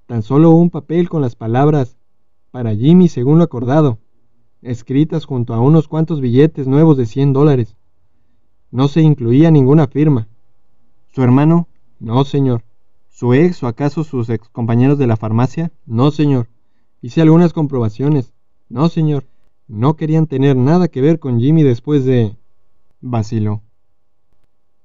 Tan 0.05 0.23
solo 0.23 0.51
un 0.51 0.69
papel 0.69 1.09
con 1.09 1.21
las 1.21 1.35
palabras 1.35 1.97
para 2.51 2.73
Jimmy 2.73 3.09
según 3.09 3.37
lo 3.37 3.43
acordado, 3.43 3.99
escritas 4.61 5.25
junto 5.25 5.53
a 5.53 5.59
unos 5.59 5.87
cuantos 5.87 6.21
billetes 6.21 6.67
nuevos 6.67 6.97
de 6.97 7.05
100 7.05 7.33
dólares. 7.33 7.75
No 8.71 8.87
se 8.87 9.01
incluía 9.01 9.51
ninguna 9.51 9.87
firma. 9.87 10.27
¿Su 11.13 11.21
hermano? 11.21 11.67
No, 11.99 12.23
señor. 12.23 12.63
¿Su 13.09 13.33
ex 13.33 13.61
o 13.61 13.67
acaso 13.67 14.05
sus 14.05 14.29
ex 14.29 14.47
compañeros 14.49 14.97
de 14.97 15.07
la 15.07 15.17
farmacia? 15.17 15.71
No, 15.85 16.11
señor. 16.11 16.47
Hice 17.01 17.21
algunas 17.21 17.51
comprobaciones. 17.51 18.33
No, 18.69 18.87
señor. 18.87 19.25
No 19.69 19.95
querían 19.95 20.27
tener 20.27 20.57
nada 20.57 20.89
que 20.89 20.99
ver 20.99 21.19
con 21.19 21.39
Jimmy 21.39 21.63
después 21.63 22.03
de... 22.03 22.35
vaciló. 22.99 23.61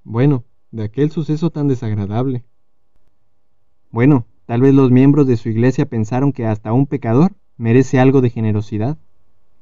Bueno, 0.05 0.45
de 0.71 0.85
aquel 0.85 1.11
suceso 1.11 1.51
tan 1.51 1.67
desagradable. 1.67 2.45
Bueno, 3.91 4.27
tal 4.47 4.61
vez 4.61 4.75
los 4.75 4.93
miembros 4.93 5.27
de 5.27 5.37
su 5.37 5.49
iglesia 5.49 5.87
pensaron 5.87 6.33
que 6.33 6.47
hasta 6.47 6.73
un 6.73 6.87
pecador 6.87 7.33
merece 7.57 7.99
algo 7.99 8.21
de 8.21 8.31
generosidad. 8.31 8.97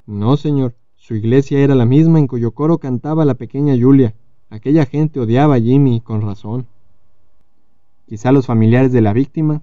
No, 0.05 0.37
señor. 0.37 0.75
Su 0.97 1.15
iglesia 1.15 1.61
era 1.61 1.75
la 1.75 1.87
misma 1.87 2.19
en 2.19 2.27
cuyo 2.27 2.51
coro 2.51 2.77
cantaba 2.77 3.25
la 3.25 3.35
pequeña 3.35 3.75
Julia. 3.81 4.15
Aquella 4.51 4.85
gente 4.85 5.19
odiaba 5.19 5.55
a 5.55 5.61
Jimmy 5.61 6.03
con 6.03 6.21
razón 6.21 6.67
quizá 8.13 8.31
los 8.31 8.45
familiares 8.45 8.93
de 8.93 9.01
la 9.01 9.15
víctima. 9.15 9.63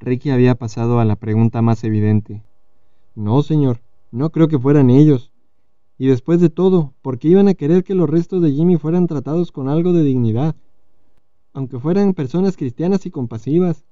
Ricky 0.00 0.30
había 0.30 0.56
pasado 0.56 0.98
a 0.98 1.04
la 1.04 1.14
pregunta 1.14 1.62
más 1.62 1.84
evidente. 1.84 2.42
No, 3.14 3.40
señor, 3.44 3.78
no 4.12 4.30
creo 4.30 4.46
que 4.46 4.58
fueran 4.58 4.90
ellos. 4.90 5.32
Y 5.98 6.06
después 6.06 6.40
de 6.40 6.50
todo, 6.50 6.94
¿por 7.02 7.18
qué 7.18 7.28
iban 7.28 7.48
a 7.48 7.54
querer 7.54 7.82
que 7.82 7.94
los 7.94 8.08
restos 8.08 8.42
de 8.42 8.52
Jimmy 8.52 8.76
fueran 8.76 9.06
tratados 9.06 9.50
con 9.50 9.68
algo 9.68 9.92
de 9.92 10.04
dignidad? 10.04 10.54
Aunque 11.54 11.78
fueran 11.78 12.14
personas 12.14 12.56
cristianas 12.56 13.06
y 13.06 13.10
compasivas. 13.10 13.84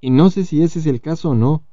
Y 0.00 0.10
no 0.10 0.30
sé 0.30 0.44
si 0.44 0.62
ese 0.62 0.78
es 0.78 0.86
el 0.86 1.00
caso 1.00 1.30
o 1.30 1.34
no. 1.34 1.64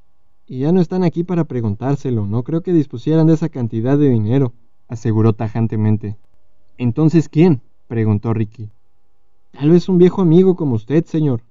Y 0.46 0.60
ya 0.60 0.72
no 0.72 0.80
están 0.80 1.04
aquí 1.04 1.22
para 1.22 1.44
preguntárselo, 1.44 2.26
no 2.26 2.42
creo 2.42 2.62
que 2.62 2.72
dispusieran 2.72 3.28
de 3.28 3.34
esa 3.34 3.50
cantidad 3.50 3.96
de 3.96 4.08
dinero, 4.08 4.52
aseguró 4.88 5.32
tajantemente. 5.32 6.16
Entonces, 6.76 7.28
¿quién? 7.28 7.60
preguntó 7.86 8.34
Ricky. 8.34 8.70
Tal 9.52 9.70
vez 9.70 9.88
un 9.88 9.98
viejo 9.98 10.22
amigo 10.22 10.56
como 10.56 10.74
usted, 10.74 11.04
señor. 11.04 11.42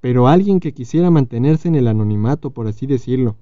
Pero 0.00 0.26
alguien 0.26 0.58
que 0.58 0.72
quisiera 0.72 1.10
mantenerse 1.10 1.68
en 1.68 1.74
el 1.74 1.86
anonimato, 1.86 2.50
por 2.50 2.66
así 2.66 2.86
decirlo, 2.86 3.36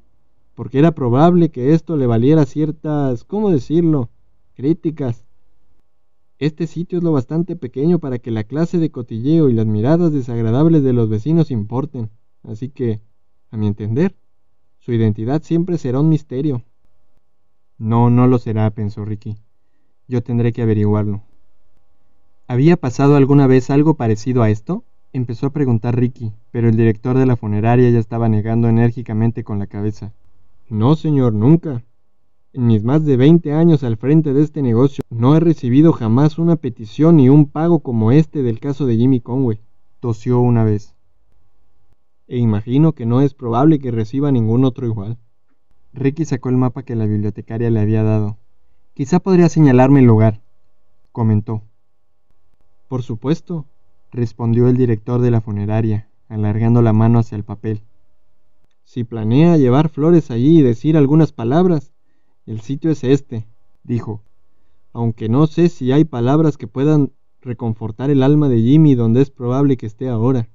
porque 0.55 0.79
era 0.79 0.93
probable 0.93 1.51
que 1.51 1.73
esto 1.75 1.97
le 1.97 2.07
valiera 2.07 2.47
ciertas, 2.47 3.25
¿cómo 3.25 3.51
decirlo?, 3.51 4.11
críticas. 4.55 5.25
Este 6.39 6.67
sitio 6.67 6.99
es 6.99 7.05
lo 7.05 7.13
bastante 7.13 7.57
pequeño 7.57 7.99
para 7.99 8.19
que 8.19 8.31
la 8.31 8.45
clase 8.45 8.79
de 8.79 8.91
cotilleo 8.91 9.49
y 9.49 9.55
las 9.55 9.67
miradas 9.67 10.13
desagradables 10.13 10.83
de 10.83 10.93
los 10.93 11.09
vecinos 11.09 11.51
importen, 11.51 12.11
así 12.43 12.69
que, 12.69 13.01
a 13.51 13.57
mi 13.57 13.67
entender, 13.67 14.17
su 14.79 14.93
identidad 14.93 15.43
siempre 15.43 15.79
será 15.79 16.01
un 16.01 16.09
misterio. 16.09 16.63
No, 17.79 18.11
no 18.11 18.27
lo 18.27 18.39
será, 18.39 18.71
pensó 18.71 19.05
Ricky. 19.05 19.37
Yo 20.09 20.23
tendré 20.23 20.53
que 20.53 20.63
averiguarlo. 20.63 21.23
¿Había 22.49 22.77
pasado 22.77 23.17
alguna 23.17 23.47
vez 23.47 23.71
algo 23.71 23.95
parecido 23.95 24.43
a 24.43 24.51
esto? 24.51 24.85
Empezó 25.13 25.47
a 25.47 25.53
preguntar 25.53 25.97
Ricky, 25.97 26.33
pero 26.51 26.69
el 26.69 26.77
director 26.77 27.17
de 27.17 27.27
la 27.27 27.37
funeraria 27.37 27.89
ya 27.91 27.99
estaba 27.99 28.29
negando 28.29 28.69
enérgicamente 28.69 29.45
con 29.45 29.59
la 29.59 29.67
cabeza. 29.67 30.13
No, 30.73 30.97
señor, 30.97 31.35
nunca. 31.35 31.85
En 32.55 32.67
mis 32.67 32.83
más 32.83 33.05
de 33.05 33.19
20 33.19 33.53
años 33.53 33.85
al 33.85 33.99
frente 33.99 34.33
de 34.33 34.41
este 34.41 34.63
negocio 34.63 35.05
no 35.11 35.37
he 35.37 35.41
recibido 35.41 35.93
jamás 35.93 36.39
una 36.39 36.57
petición 36.57 37.19
ni 37.19 37.29
un 37.29 37.45
pago 37.45 37.81
como 37.81 38.11
este 38.11 38.43
del 38.43 38.59
caso 38.59 38.87
de 38.87 38.97
Jimmy 38.97 39.21
Conway. 39.21 39.61
Tosió 40.01 40.41
una 40.41 40.65
vez. 40.65 40.97
E 42.27 42.39
imagino 42.39 42.93
que 42.93 43.05
no 43.05 43.21
es 43.21 43.35
probable 43.35 43.81
que 43.81 43.91
reciba 43.91 44.33
ningún 44.33 44.65
otro 44.65 44.87
igual. 44.87 45.19
Ricky 45.93 46.25
sacó 46.25 46.49
el 46.49 46.57
mapa 46.57 46.85
que 46.85 46.97
la 46.97 47.05
bibliotecaria 47.05 47.69
le 47.69 47.81
había 47.81 48.03
dado. 48.03 48.39
Quizá 48.95 49.21
podría 49.21 49.51
señalarme 49.51 50.01
el 50.01 50.07
lugar, 50.07 50.41
comentó. 51.13 51.61
Por 52.89 53.03
supuesto, 53.03 53.67
respondió 54.11 54.69
el 54.69 54.79
director 54.79 55.21
de 55.21 55.33
la 55.33 55.43
funeraria, 55.43 56.09
alargando 56.31 56.81
la 56.81 56.95
mano 56.95 57.19
hacia 57.19 57.37
el 57.37 57.45
papel. 57.45 57.83
Si 58.85 59.05
planea 59.05 59.57
llevar 59.57 59.89
flores 59.89 60.31
allí 60.31 60.59
y 60.59 60.63
decir 60.63 60.97
algunas 60.97 61.33
palabras, 61.33 61.93
el 62.47 62.61
sitio 62.61 62.91
es 62.91 63.05
este, 63.05 63.47
dijo, 63.85 64.23
aunque 64.93 65.29
no 65.29 65.47
sé 65.47 65.69
si 65.69 65.93
hay 65.93 66.05
palabras 66.05 66.57
que 66.57 66.67
puedan 66.67 67.13
reconfortar 67.41 68.11
el 68.11 68.23
alma 68.23 68.49
de 68.49 68.61
Jimmy 68.61 68.95
donde 68.95 69.23
es 69.23 69.31
probable 69.31 69.77
que 69.77 69.87
esté 69.87 70.09
ahora. 70.09 70.49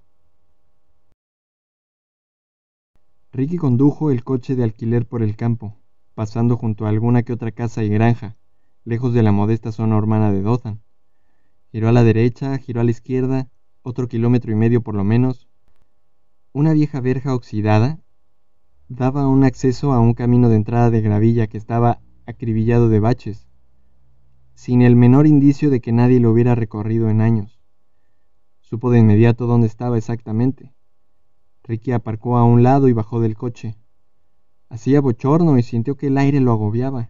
Ricky 3.32 3.58
condujo 3.58 4.12
el 4.12 4.24
coche 4.24 4.56
de 4.56 4.64
alquiler 4.64 5.06
por 5.08 5.22
el 5.22 5.36
campo, 5.36 5.76
pasando 6.16 6.58
junto 6.58 6.86
a 6.86 6.90
alguna 6.90 7.24
que 7.24 7.34
otra 7.34 7.52
casa 7.52 7.84
y 7.84 7.90
granja, 7.90 8.36
lejos 8.84 9.14
de 9.14 9.22
la 9.22 9.32
modesta 9.32 9.72
zona 9.72 9.98
urbana 9.98 10.32
de 10.32 10.42
Dothan. 10.42 10.82
Giró 11.72 11.90
a 11.90 11.92
la 11.92 12.04
derecha, 12.04 12.58
giró 12.58 12.82
a 12.82 12.84
la 12.84 12.92
izquierda, 12.92 13.50
otro 13.84 14.08
kilómetro 14.08 14.52
y 14.52 14.56
medio 14.56 14.82
por 14.82 14.96
lo 14.96 15.04
menos. 15.04 15.48
Una 16.54 16.74
vieja 16.74 17.02
verja 17.02 17.36
oxidada 17.36 18.00
daba 18.90 19.28
un 19.28 19.44
acceso 19.44 19.92
a 19.92 20.00
un 20.00 20.14
camino 20.14 20.50
de 20.50 20.56
entrada 20.56 20.90
de 20.90 21.02
gravilla 21.02 21.48
que 21.48 21.58
estaba 21.58 22.00
acribillado 22.26 22.88
de 22.90 23.00
baches, 23.00 23.48
sin 24.54 24.82
el 24.82 24.96
menor 24.96 25.28
indicio 25.28 25.70
de 25.70 25.82
que 25.82 25.92
nadie 25.92 26.20
lo 26.20 26.32
hubiera 26.32 26.56
recorrido 26.56 27.10
en 27.10 27.22
años. 27.22 27.60
Supo 28.62 28.90
de 28.92 29.00
inmediato 29.00 29.46
dónde 29.46 29.68
estaba 29.68 29.98
exactamente. 29.98 30.74
Ricky 31.64 31.92
aparcó 31.92 32.38
a 32.38 32.44
un 32.44 32.64
lado 32.64 32.88
y 32.88 32.94
bajó 32.94 33.20
del 33.20 33.36
coche. 33.36 33.76
Hacía 34.70 35.02
bochorno 35.02 35.58
y 35.58 35.64
sintió 35.64 35.96
que 35.96 36.08
el 36.08 36.18
aire 36.18 36.40
lo 36.40 36.52
agobiaba. 36.52 37.10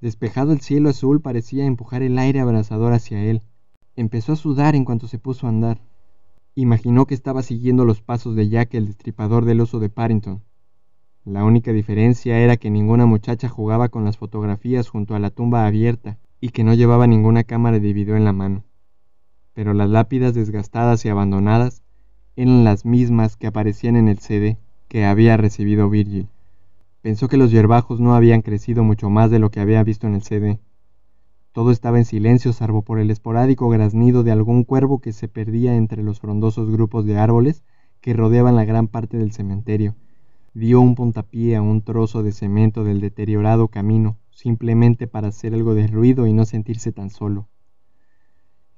Despejado 0.00 0.52
el 0.52 0.60
cielo 0.60 0.90
azul 0.90 1.20
parecía 1.20 1.64
empujar 1.64 2.02
el 2.02 2.18
aire 2.18 2.40
abrasador 2.40 2.92
hacia 2.92 3.22
él. 3.24 3.42
Empezó 3.94 4.32
a 4.32 4.36
sudar 4.36 4.74
en 4.74 4.84
cuanto 4.84 5.08
se 5.08 5.18
puso 5.18 5.46
a 5.46 5.50
andar. 5.50 5.80
Imaginó 6.54 7.06
que 7.06 7.14
estaba 7.14 7.42
siguiendo 7.42 7.86
los 7.86 8.02
pasos 8.02 8.36
de 8.36 8.50
Jack 8.50 8.74
el 8.74 8.86
destripador 8.86 9.46
del 9.46 9.62
oso 9.62 9.80
de 9.80 9.88
Parrington. 9.88 10.42
La 11.24 11.44
única 11.44 11.72
diferencia 11.72 12.38
era 12.40 12.58
que 12.58 12.70
ninguna 12.70 13.06
muchacha 13.06 13.48
jugaba 13.48 13.88
con 13.88 14.04
las 14.04 14.18
fotografías 14.18 14.90
junto 14.90 15.14
a 15.14 15.18
la 15.18 15.30
tumba 15.30 15.66
abierta 15.66 16.18
y 16.40 16.50
que 16.50 16.62
no 16.62 16.74
llevaba 16.74 17.06
ninguna 17.06 17.44
cámara 17.44 17.78
de 17.78 17.92
video 17.94 18.16
en 18.16 18.24
la 18.24 18.34
mano. 18.34 18.64
Pero 19.54 19.72
las 19.72 19.88
lápidas 19.88 20.34
desgastadas 20.34 21.04
y 21.06 21.08
abandonadas 21.08 21.82
eran 22.36 22.64
las 22.64 22.84
mismas 22.84 23.38
que 23.38 23.46
aparecían 23.46 23.96
en 23.96 24.08
el 24.08 24.18
CD 24.18 24.58
que 24.88 25.06
había 25.06 25.38
recibido 25.38 25.88
Virgil. 25.88 26.28
Pensó 27.00 27.28
que 27.28 27.38
los 27.38 27.50
yerbajos 27.50 27.98
no 27.98 28.14
habían 28.14 28.42
crecido 28.42 28.84
mucho 28.84 29.08
más 29.08 29.30
de 29.30 29.38
lo 29.38 29.50
que 29.50 29.60
había 29.60 29.82
visto 29.84 30.06
en 30.06 30.16
el 30.16 30.22
CD. 30.22 30.58
Todo 31.52 31.70
estaba 31.70 31.98
en 31.98 32.06
silencio 32.06 32.54
salvo 32.54 32.80
por 32.80 32.98
el 32.98 33.10
esporádico 33.10 33.68
graznido 33.68 34.22
de 34.22 34.32
algún 34.32 34.64
cuervo 34.64 35.00
que 35.00 35.12
se 35.12 35.28
perdía 35.28 35.76
entre 35.76 36.02
los 36.02 36.18
frondosos 36.18 36.70
grupos 36.70 37.04
de 37.04 37.18
árboles 37.18 37.62
que 38.00 38.14
rodeaban 38.14 38.56
la 38.56 38.64
gran 38.64 38.88
parte 38.88 39.18
del 39.18 39.32
cementerio. 39.32 39.94
Dio 40.54 40.80
un 40.80 40.94
puntapié 40.94 41.56
a 41.56 41.62
un 41.62 41.82
trozo 41.82 42.22
de 42.22 42.32
cemento 42.32 42.84
del 42.84 43.00
deteriorado 43.00 43.68
camino, 43.68 44.16
simplemente 44.30 45.06
para 45.06 45.28
hacer 45.28 45.52
algo 45.52 45.74
de 45.74 45.86
ruido 45.86 46.26
y 46.26 46.32
no 46.32 46.46
sentirse 46.46 46.90
tan 46.90 47.10
solo. 47.10 47.48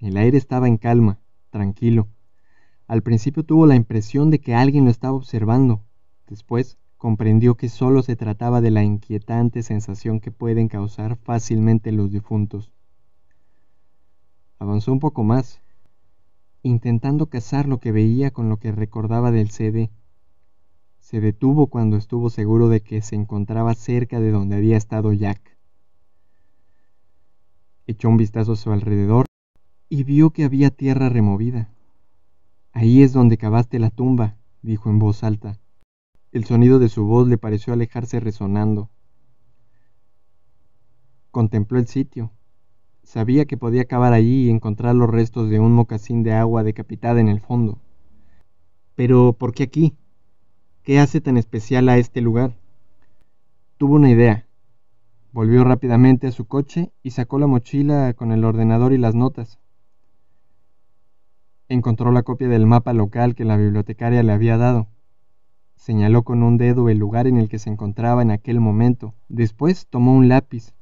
El 0.01 0.17
aire 0.17 0.37
estaba 0.37 0.67
en 0.67 0.77
calma, 0.77 1.21
tranquilo. 1.51 2.09
Al 2.89 3.03
principio 3.03 3.45
tuvo 3.45 3.67
la 3.67 3.77
impresión 3.77 4.31
de 4.31 4.41
que 4.41 4.55
alguien 4.55 4.85
lo 4.85 4.91
estaba 4.91 5.15
observando. 5.15 5.83
Después 6.27 6.77
comprendió 7.05 7.55
que 7.55 7.69
solo 7.69 8.03
se 8.03 8.17
trataba 8.17 8.63
de 8.63 8.71
la 8.71 8.83
inquietante 8.83 9.63
sensación 9.63 10.21
que 10.21 10.31
pueden 10.31 10.69
causar 10.69 11.17
fácilmente 11.17 11.93
los 11.93 12.11
difuntos. 12.11 12.73
Avanzó 14.59 14.91
un 14.91 15.01
poco 15.01 15.23
más, 15.23 15.61
intentando 16.63 17.27
cazar 17.27 17.69
lo 17.69 17.79
que 17.79 17.93
veía 17.93 18.31
con 18.31 18.49
lo 18.49 18.57
que 18.57 18.73
recordaba 18.73 19.31
del 19.33 19.51
CD. 19.51 19.91
Se 20.99 21.21
detuvo 21.21 21.67
cuando 21.67 21.99
estuvo 21.99 22.31
seguro 22.31 22.71
de 22.71 22.81
que 22.81 23.03
se 23.03 23.17
encontraba 23.17 23.75
cerca 23.75 24.19
de 24.19 24.31
donde 24.31 24.57
había 24.57 24.79
estado 24.79 25.13
Jack. 25.13 25.59
Echó 27.87 28.09
un 28.09 28.17
vistazo 28.17 28.53
a 28.53 28.57
su 28.57 28.73
alrededor 28.73 29.27
y 29.91 30.05
vio 30.05 30.31
que 30.31 30.45
había 30.45 30.71
tierra 30.71 31.11
removida. 31.11 31.69
Ahí 32.73 33.03
es 33.03 33.13
donde 33.13 33.37
cavaste 33.37 33.79
la 33.79 33.91
tumba, 33.91 34.39
dijo 34.63 34.89
en 34.89 34.99
voz 34.99 35.23
alta. 35.23 35.61
El 36.35 36.45
sonido 36.47 36.81
de 36.81 36.89
su 36.89 37.05
voz 37.05 37.29
le 37.29 37.39
pareció 37.39 37.73
alejarse 37.73 38.19
resonando. 38.19 38.91
Contempló 41.31 41.79
el 41.79 41.87
sitio. 41.87 42.33
Sabía 43.05 43.45
que 43.45 43.57
podía 43.57 43.85
cavar 43.85 44.13
allí 44.13 44.47
y 44.47 44.51
encontrar 44.51 44.97
los 44.97 45.09
restos 45.09 45.49
de 45.49 45.61
un 45.61 45.73
mocasín 45.73 46.25
de 46.25 46.33
agua 46.33 46.65
decapitada 46.65 47.21
en 47.21 47.29
el 47.29 47.41
fondo. 47.41 47.79
Pero, 48.97 49.35
¿por 49.35 49.55
qué 49.55 49.63
aquí? 49.63 49.97
¿Qué 50.83 50.99
hace 50.99 51.21
tan 51.21 51.37
especial 51.37 51.89
a 51.89 51.99
este 51.99 52.21
lugar? 52.21 52.57
Tuvo 53.77 53.95
una 53.95 54.11
idea. 54.11 54.49
Volvió 55.31 55.63
rápidamente 55.63 56.27
a 56.27 56.33
su 56.33 56.47
coche 56.47 56.91
y 57.05 57.13
sacó 57.13 57.39
la 57.39 57.47
mochila 57.47 58.13
con 58.15 58.33
el 58.33 58.45
ordenador 58.45 58.93
y 58.93 58.99
las 58.99 59.15
notas. 59.15 59.61
Encontró 61.69 62.11
la 62.11 62.25
copia 62.25 62.49
del 62.49 62.67
mapa 62.67 62.93
local 62.93 63.37
que 63.37 63.45
la 63.45 63.57
bibliotecaria 63.57 64.25
le 64.25 64.33
había 64.33 64.57
dado. 64.57 64.89
Señaló 65.85 66.23
con 66.23 66.43
un 66.43 66.57
dedo 66.57 66.89
el 66.89 66.97
lugar 66.97 67.27
en 67.27 67.37
el 67.37 67.51
que 67.51 67.59
se 67.59 67.69
encontraba 67.69 68.23
en 68.23 68.31
aquel 68.31 68.59
momento. 68.59 69.13
Después 69.29 69.87
tomó 69.87 70.15
un 70.15 70.31
lápiz 70.31 70.73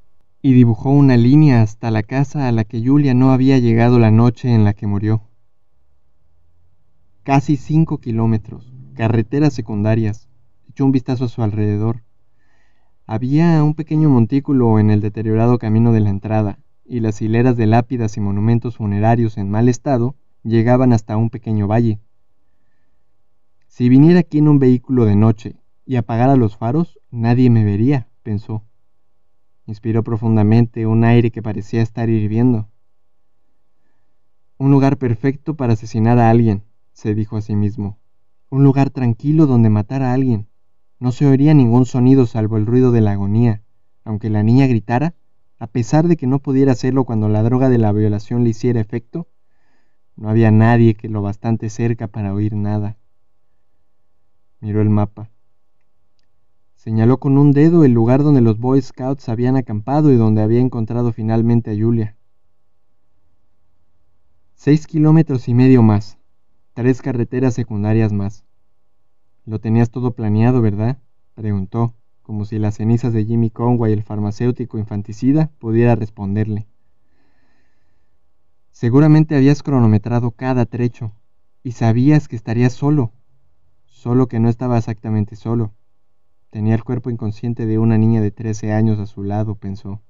y 0.40 0.52
dibujó 0.52 0.90
una 0.90 1.16
línea 1.16 1.60
hasta 1.60 1.90
la 1.90 2.04
casa 2.04 2.46
a 2.46 2.52
la 2.52 2.62
que 2.62 2.80
Julia 2.86 3.12
no 3.12 3.32
había 3.32 3.58
llegado 3.58 3.98
la 3.98 4.12
noche 4.12 4.54
en 4.54 4.62
la 4.62 4.74
que 4.74 4.86
murió. 4.86 5.22
Casi 7.24 7.56
cinco 7.56 7.98
kilómetros, 7.98 8.72
carreteras 8.94 9.52
secundarias. 9.52 10.28
Echó 10.68 10.84
un 10.84 10.92
vistazo 10.92 11.24
a 11.24 11.28
su 11.28 11.42
alrededor. 11.42 12.04
Había 13.04 13.64
un 13.64 13.74
pequeño 13.74 14.08
montículo 14.08 14.78
en 14.78 14.88
el 14.90 15.00
deteriorado 15.00 15.58
camino 15.58 15.90
de 15.90 15.98
la 15.98 16.10
entrada, 16.10 16.60
y 16.84 17.00
las 17.00 17.20
hileras 17.20 17.56
de 17.56 17.66
lápidas 17.66 18.16
y 18.16 18.20
monumentos 18.20 18.76
funerarios 18.76 19.36
en 19.36 19.50
mal 19.50 19.68
estado 19.68 20.14
llegaban 20.44 20.92
hasta 20.92 21.16
un 21.16 21.28
pequeño 21.28 21.66
valle. 21.66 21.98
Si 23.72 23.88
viniera 23.88 24.20
aquí 24.20 24.36
en 24.36 24.48
un 24.48 24.58
vehículo 24.58 25.06
de 25.06 25.16
noche 25.16 25.56
y 25.86 25.96
apagara 25.96 26.36
los 26.36 26.58
faros, 26.58 27.00
nadie 27.10 27.48
me 27.48 27.64
vería, 27.64 28.06
pensó. 28.22 28.64
Inspiró 29.64 30.04
profundamente 30.04 30.86
un 30.86 31.04
aire 31.04 31.30
que 31.30 31.40
parecía 31.40 31.80
estar 31.80 32.10
hirviendo. 32.10 32.68
Un 34.58 34.70
lugar 34.70 34.98
perfecto 34.98 35.56
para 35.56 35.72
asesinar 35.72 36.18
a 36.18 36.28
alguien, 36.28 36.64
se 36.92 37.14
dijo 37.14 37.38
a 37.38 37.40
sí 37.40 37.56
mismo. 37.56 37.98
Un 38.50 38.62
lugar 38.62 38.90
tranquilo 38.90 39.46
donde 39.46 39.70
matar 39.70 40.02
a 40.02 40.12
alguien. 40.12 40.48
No 40.98 41.10
se 41.10 41.24
oiría 41.24 41.54
ningún 41.54 41.86
sonido 41.86 42.26
salvo 42.26 42.58
el 42.58 42.66
ruido 42.66 42.92
de 42.92 43.00
la 43.00 43.12
agonía, 43.12 43.62
aunque 44.04 44.28
la 44.28 44.42
niña 44.42 44.66
gritara, 44.66 45.14
a 45.58 45.66
pesar 45.66 46.08
de 46.08 46.18
que 46.18 46.26
no 46.26 46.40
pudiera 46.40 46.72
hacerlo 46.72 47.06
cuando 47.06 47.30
la 47.30 47.42
droga 47.42 47.70
de 47.70 47.78
la 47.78 47.90
violación 47.92 48.44
le 48.44 48.50
hiciera 48.50 48.82
efecto, 48.82 49.28
no 50.14 50.28
había 50.28 50.50
nadie 50.50 50.92
que 50.92 51.08
lo 51.08 51.22
bastante 51.22 51.70
cerca 51.70 52.06
para 52.06 52.34
oír 52.34 52.54
nada. 52.54 52.98
Miró 54.62 54.80
el 54.80 54.90
mapa. 54.90 55.28
Señaló 56.76 57.18
con 57.18 57.36
un 57.36 57.50
dedo 57.50 57.84
el 57.84 57.90
lugar 57.90 58.22
donde 58.22 58.40
los 58.40 58.60
Boy 58.60 58.80
Scouts 58.80 59.28
habían 59.28 59.56
acampado 59.56 60.12
y 60.12 60.16
donde 60.16 60.40
había 60.40 60.60
encontrado 60.60 61.12
finalmente 61.12 61.72
a 61.72 61.74
Julia. 61.74 62.16
Seis 64.54 64.86
kilómetros 64.86 65.48
y 65.48 65.54
medio 65.54 65.82
más, 65.82 66.16
tres 66.74 67.02
carreteras 67.02 67.54
secundarias 67.54 68.12
más. 68.12 68.44
Lo 69.46 69.58
tenías 69.58 69.90
todo 69.90 70.12
planeado, 70.12 70.62
¿verdad? 70.62 70.96
preguntó, 71.34 71.96
como 72.22 72.44
si 72.44 72.60
las 72.60 72.76
cenizas 72.76 73.12
de 73.12 73.24
Jimmy 73.24 73.50
Conway, 73.50 73.92
el 73.92 74.04
farmacéutico 74.04 74.78
infanticida, 74.78 75.50
pudiera 75.58 75.96
responderle. 75.96 76.68
Seguramente 78.70 79.34
habías 79.34 79.64
cronometrado 79.64 80.30
cada 80.30 80.66
trecho 80.66 81.10
y 81.64 81.72
sabías 81.72 82.28
que 82.28 82.36
estarías 82.36 82.74
solo, 82.74 83.10
solo 83.92 84.26
que 84.26 84.40
no 84.40 84.48
estaba 84.48 84.78
exactamente 84.78 85.36
solo. 85.36 85.72
Tenía 86.50 86.74
el 86.74 86.82
cuerpo 86.82 87.10
inconsciente 87.10 87.66
de 87.66 87.78
una 87.78 87.98
niña 87.98 88.20
de 88.20 88.32
trece 88.32 88.72
años 88.72 88.98
a 88.98 89.06
su 89.06 89.22
lado, 89.22 89.54
pensó. 89.54 90.00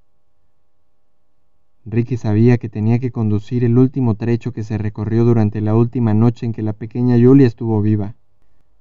Ricky 1.85 2.17
sabía 2.17 2.59
que 2.59 2.69
tenía 2.69 2.99
que 3.01 3.11
conducir 3.11 3.65
el 3.65 3.77
último 3.77 4.15
trecho 4.15 4.53
que 4.53 4.63
se 4.63 4.79
recorrió 4.79 5.25
durante 5.25 5.61
la 5.61 5.75
última 5.75 6.15
noche 6.15 6.47
en 6.47 6.53
que 6.53 6.63
la 6.63 6.73
pequeña 6.73 7.17
Julia 7.21 7.47
estuvo 7.47 7.83
viva 7.83 8.15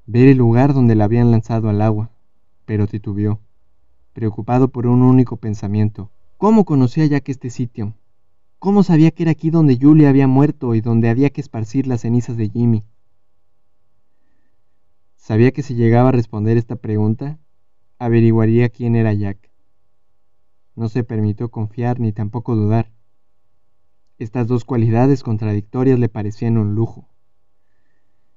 ver 0.06 0.28
el 0.28 0.38
lugar 0.38 0.74
donde 0.74 0.96
la 0.96 1.06
habían 1.06 1.32
lanzado 1.32 1.70
al 1.70 1.82
agua, 1.82 2.12
pero 2.66 2.88
titubeó, 2.88 3.40
preocupado 4.14 4.68
por 4.68 4.88
un 4.88 5.04
único 5.04 5.38
pensamiento. 5.38 6.10
¿Cómo 6.38 6.66
conocía 6.66 7.06
Jack 7.06 7.30
este 7.30 7.50
sitio? 7.50 7.94
¿Cómo 8.60 8.84
sabía 8.84 9.12
que 9.12 9.24
era 9.24 9.32
aquí 9.32 9.50
donde 9.50 9.78
Julia 9.80 10.10
había 10.10 10.28
muerto 10.28 10.76
y 10.76 10.82
donde 10.82 11.10
había 11.10 11.30
que 11.30 11.42
esparcir 11.42 11.88
las 11.88 12.02
cenizas 12.02 12.38
de 12.38 12.50
Jimmy? 12.50 12.84
Sabía 15.32 15.52
que 15.54 15.64
si 15.64 15.76
llegaba 15.76 16.10
a 16.10 16.12
responder 16.12 16.58
esta 16.58 16.76
pregunta, 16.76 17.40
averiguaría 18.00 18.68
quién 18.68 18.98
era 18.98 19.14
Jack. 19.14 19.50
No 20.76 20.90
se 20.90 21.06
permitió 21.06 21.50
confiar 21.50 22.02
ni 22.02 22.12
tampoco 22.12 22.54
dudar. 22.54 22.92
Estas 24.20 24.46
dos 24.50 24.66
cualidades 24.66 25.24
contradictorias 25.24 26.00
le 26.00 26.10
parecían 26.10 26.58
un 26.58 26.76
lujo 26.76 27.08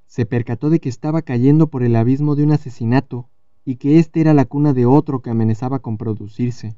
se 0.06 0.24
percató 0.24 0.70
de 0.70 0.78
que 0.78 0.88
estaba 0.88 1.22
cayendo 1.22 1.66
por 1.66 1.82
el 1.82 1.96
abismo 1.96 2.36
de 2.36 2.44
un 2.44 2.52
asesinato 2.52 3.28
y 3.64 3.74
que 3.74 3.98
éste 3.98 4.20
era 4.20 4.32
la 4.32 4.44
cuna 4.44 4.72
de 4.72 4.86
otro 4.86 5.20
que 5.20 5.30
amenazaba 5.30 5.80
con 5.80 5.98
producirse. 5.98 6.76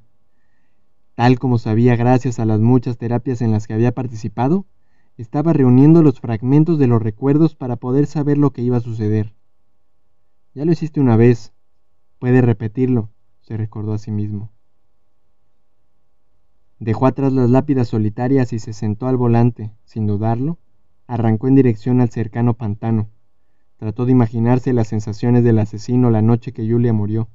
Tal 1.14 1.38
como 1.38 1.58
sabía 1.58 1.94
gracias 1.94 2.40
a 2.40 2.46
las 2.46 2.60
muchas 2.60 2.96
terapias 2.96 3.42
en 3.42 3.52
las 3.52 3.66
que 3.66 3.74
había 3.74 3.92
participado, 3.92 4.64
estaba 5.18 5.52
reuniendo 5.52 6.02
los 6.02 6.20
fragmentos 6.20 6.78
de 6.78 6.86
los 6.86 7.02
recuerdos 7.02 7.54
para 7.54 7.76
poder 7.76 8.06
saber 8.06 8.38
lo 8.38 8.52
que 8.52 8.62
iba 8.62 8.78
a 8.78 8.80
suceder. 8.80 9.36
Ya 10.56 10.64
lo 10.64 10.72
hiciste 10.72 11.00
una 11.00 11.18
vez, 11.18 11.52
puede 12.18 12.40
repetirlo, 12.40 13.10
se 13.42 13.58
recordó 13.58 13.92
a 13.92 13.98
sí 13.98 14.10
mismo. 14.10 14.50
Dejó 16.78 17.04
atrás 17.04 17.34
las 17.34 17.50
lápidas 17.50 17.88
solitarias 17.88 18.54
y 18.54 18.58
se 18.58 18.72
sentó 18.72 19.06
al 19.06 19.18
volante, 19.18 19.74
sin 19.84 20.06
dudarlo, 20.06 20.56
arrancó 21.06 21.48
en 21.48 21.56
dirección 21.56 22.00
al 22.00 22.08
cercano 22.08 22.54
pantano. 22.54 23.10
Trató 23.76 24.06
de 24.06 24.12
imaginarse 24.12 24.72
las 24.72 24.88
sensaciones 24.88 25.44
del 25.44 25.58
asesino 25.58 26.08
la 26.08 26.22
noche 26.22 26.52
que 26.54 26.66
Julia 26.66 26.94
murió. 26.94 27.28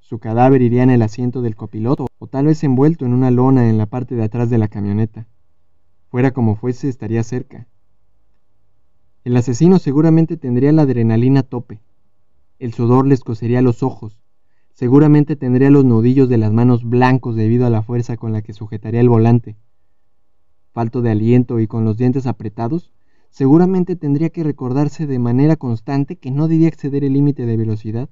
Su 0.00 0.18
cadáver 0.18 0.60
iría 0.60 0.82
en 0.82 0.90
el 0.90 1.02
asiento 1.02 1.40
del 1.40 1.54
copiloto 1.54 2.08
o 2.18 2.26
tal 2.26 2.46
vez 2.46 2.64
envuelto 2.64 3.06
en 3.06 3.14
una 3.14 3.30
lona 3.30 3.70
en 3.70 3.78
la 3.78 3.86
parte 3.86 4.16
de 4.16 4.24
atrás 4.24 4.50
de 4.50 4.58
la 4.58 4.66
camioneta. 4.66 5.28
Fuera 6.08 6.32
como 6.32 6.56
fuese, 6.56 6.88
estaría 6.88 7.22
cerca. 7.22 7.68
El 9.22 9.36
asesino 9.36 9.78
seguramente 9.78 10.36
tendría 10.36 10.72
la 10.72 10.82
adrenalina 10.82 11.38
a 11.40 11.44
tope. 11.44 11.80
El 12.64 12.72
sudor 12.72 13.06
le 13.06 13.12
escocería 13.12 13.60
los 13.60 13.82
ojos. 13.82 14.16
Seguramente 14.72 15.36
tendría 15.36 15.68
los 15.68 15.84
nudillos 15.84 16.30
de 16.30 16.38
las 16.38 16.50
manos 16.50 16.82
blancos 16.82 17.36
debido 17.36 17.66
a 17.66 17.70
la 17.70 17.82
fuerza 17.82 18.16
con 18.16 18.32
la 18.32 18.40
que 18.40 18.54
sujetaría 18.54 19.02
el 19.02 19.10
volante. 19.10 19.58
Falto 20.72 21.02
de 21.02 21.10
aliento 21.10 21.60
y 21.60 21.66
con 21.66 21.84
los 21.84 21.98
dientes 21.98 22.26
apretados, 22.26 22.90
seguramente 23.28 23.96
tendría 23.96 24.30
que 24.30 24.44
recordarse 24.44 25.06
de 25.06 25.18
manera 25.18 25.56
constante 25.56 26.16
que 26.16 26.30
no 26.30 26.48
debía 26.48 26.68
exceder 26.68 27.04
el 27.04 27.12
límite 27.12 27.44
de 27.44 27.58
velocidad 27.58 28.08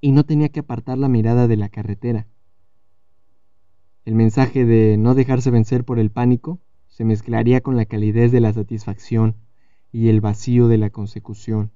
y 0.00 0.12
no 0.12 0.24
tenía 0.24 0.48
que 0.48 0.60
apartar 0.60 0.96
la 0.96 1.10
mirada 1.10 1.46
de 1.46 1.58
la 1.58 1.68
carretera. 1.68 2.26
El 4.06 4.14
mensaje 4.14 4.64
de 4.64 4.96
no 4.96 5.14
dejarse 5.14 5.50
vencer 5.50 5.84
por 5.84 5.98
el 5.98 6.10
pánico 6.10 6.60
se 6.88 7.04
mezclaría 7.04 7.60
con 7.60 7.76
la 7.76 7.84
calidez 7.84 8.32
de 8.32 8.40
la 8.40 8.54
satisfacción 8.54 9.36
y 9.92 10.08
el 10.08 10.22
vacío 10.22 10.68
de 10.68 10.78
la 10.78 10.88
consecución. 10.88 11.72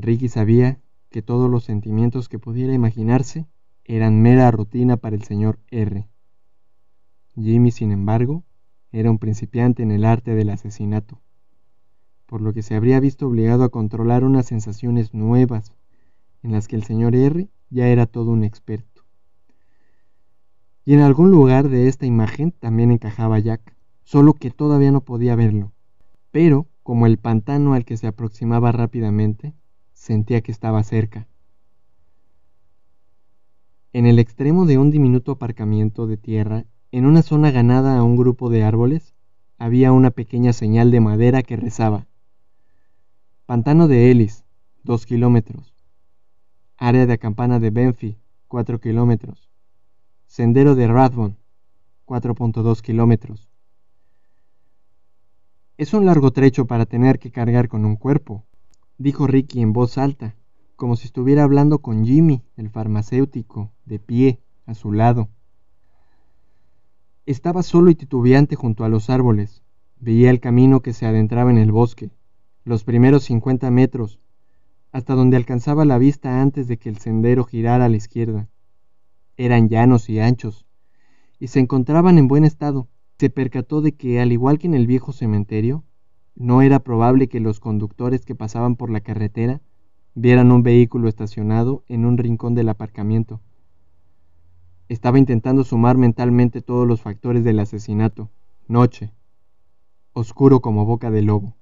Ricky 0.00 0.28
sabía 0.28 0.80
que 1.10 1.22
todos 1.22 1.50
los 1.50 1.64
sentimientos 1.64 2.28
que 2.28 2.38
pudiera 2.38 2.72
imaginarse 2.72 3.46
eran 3.84 4.22
mera 4.22 4.48
rutina 4.52 4.96
para 4.96 5.16
el 5.16 5.24
señor 5.24 5.58
R. 5.70 6.06
Jimmy, 7.34 7.72
sin 7.72 7.90
embargo, 7.90 8.44
era 8.92 9.10
un 9.10 9.18
principiante 9.18 9.82
en 9.82 9.90
el 9.90 10.04
arte 10.04 10.36
del 10.36 10.50
asesinato, 10.50 11.20
por 12.26 12.40
lo 12.40 12.52
que 12.52 12.62
se 12.62 12.76
habría 12.76 13.00
visto 13.00 13.26
obligado 13.26 13.64
a 13.64 13.70
controlar 13.70 14.22
unas 14.22 14.46
sensaciones 14.46 15.14
nuevas, 15.14 15.74
en 16.44 16.52
las 16.52 16.68
que 16.68 16.76
el 16.76 16.84
señor 16.84 17.16
R 17.16 17.48
ya 17.70 17.88
era 17.88 18.06
todo 18.06 18.30
un 18.30 18.44
experto. 18.44 19.02
Y 20.84 20.94
en 20.94 21.00
algún 21.00 21.32
lugar 21.32 21.68
de 21.68 21.88
esta 21.88 22.06
imagen 22.06 22.52
también 22.52 22.92
encajaba 22.92 23.40
Jack, 23.40 23.74
solo 24.04 24.34
que 24.34 24.50
todavía 24.50 24.92
no 24.92 25.00
podía 25.00 25.34
verlo. 25.34 25.72
Pero, 26.30 26.66
como 26.82 27.06
el 27.06 27.18
pantano 27.18 27.74
al 27.74 27.84
que 27.84 27.96
se 27.96 28.06
aproximaba 28.06 28.70
rápidamente, 28.72 29.54
sentía 29.98 30.40
que 30.40 30.52
estaba 30.52 30.82
cerca. 30.84 31.26
En 33.92 34.06
el 34.06 34.18
extremo 34.18 34.64
de 34.64 34.78
un 34.78 34.90
diminuto 34.90 35.32
aparcamiento 35.32 36.06
de 36.06 36.16
tierra 36.16 36.64
en 36.92 37.04
una 37.04 37.22
zona 37.22 37.50
ganada 37.50 37.98
a 37.98 38.02
un 38.02 38.16
grupo 38.16 38.48
de 38.48 38.62
árboles, 38.62 39.14
había 39.58 39.92
una 39.92 40.10
pequeña 40.10 40.52
señal 40.52 40.90
de 40.90 41.00
madera 41.00 41.42
que 41.42 41.56
rezaba. 41.56 42.06
Pantano 43.44 43.88
de 43.88 44.10
Ellis, 44.10 44.44
2 44.84 45.04
kilómetros. 45.04 45.74
Área 46.76 47.04
de 47.04 47.14
acampana 47.14 47.58
de 47.58 47.70
Benfi, 47.70 48.16
4 48.46 48.80
kilómetros. 48.80 49.50
Sendero 50.26 50.74
de 50.74 50.86
Radbon, 50.86 51.36
4.2 52.06 52.80
kilómetros. 52.82 53.48
Es 55.76 55.92
un 55.92 56.06
largo 56.06 56.30
trecho 56.30 56.66
para 56.66 56.86
tener 56.86 57.18
que 57.18 57.30
cargar 57.30 57.68
con 57.68 57.84
un 57.84 57.96
cuerpo, 57.96 58.44
dijo 58.98 59.26
Ricky 59.26 59.62
en 59.62 59.72
voz 59.72 59.96
alta, 59.96 60.34
como 60.76 60.96
si 60.96 61.06
estuviera 61.06 61.44
hablando 61.44 61.78
con 61.78 62.04
Jimmy, 62.04 62.42
el 62.56 62.68
farmacéutico, 62.68 63.72
de 63.84 63.98
pie, 63.98 64.40
a 64.66 64.74
su 64.74 64.92
lado. 64.92 65.28
Estaba 67.26 67.62
solo 67.62 67.90
y 67.90 67.94
titubeante 67.94 68.54
junto 68.54 68.84
a 68.84 68.88
los 68.88 69.08
árboles. 69.10 69.62
Veía 70.00 70.30
el 70.30 70.40
camino 70.40 70.80
que 70.80 70.92
se 70.92 71.06
adentraba 71.06 71.50
en 71.50 71.58
el 71.58 71.72
bosque. 71.72 72.10
Los 72.64 72.84
primeros 72.84 73.24
cincuenta 73.24 73.70
metros. 73.70 74.20
hasta 74.92 75.14
donde 75.14 75.36
alcanzaba 75.36 75.84
la 75.84 75.98
vista 75.98 76.40
antes 76.40 76.66
de 76.66 76.78
que 76.78 76.88
el 76.88 76.98
sendero 76.98 77.44
girara 77.44 77.84
a 77.84 77.88
la 77.88 77.96
izquierda. 77.96 78.48
Eran 79.36 79.68
llanos 79.68 80.08
y 80.08 80.18
anchos, 80.20 80.66
y 81.38 81.48
se 81.48 81.60
encontraban 81.60 82.18
en 82.18 82.28
buen 82.28 82.44
estado. 82.44 82.88
Se 83.18 83.30
percató 83.30 83.80
de 83.80 83.92
que, 83.92 84.20
al 84.20 84.32
igual 84.32 84.58
que 84.58 84.66
en 84.66 84.74
el 84.74 84.86
viejo 84.86 85.12
cementerio, 85.12 85.84
no 86.38 86.62
era 86.62 86.78
probable 86.78 87.28
que 87.28 87.40
los 87.40 87.58
conductores 87.58 88.24
que 88.24 88.36
pasaban 88.36 88.76
por 88.76 88.90
la 88.90 89.00
carretera 89.00 89.60
vieran 90.14 90.52
un 90.52 90.62
vehículo 90.62 91.08
estacionado 91.08 91.82
en 91.88 92.06
un 92.06 92.16
rincón 92.16 92.54
del 92.54 92.68
aparcamiento. 92.68 93.40
Estaba 94.88 95.18
intentando 95.18 95.64
sumar 95.64 95.98
mentalmente 95.98 96.62
todos 96.62 96.86
los 96.86 97.02
factores 97.02 97.42
del 97.42 97.58
asesinato. 97.58 98.30
Noche. 98.68 99.12
Oscuro 100.12 100.60
como 100.60 100.84
boca 100.84 101.10
de 101.10 101.22
lobo. 101.22 101.56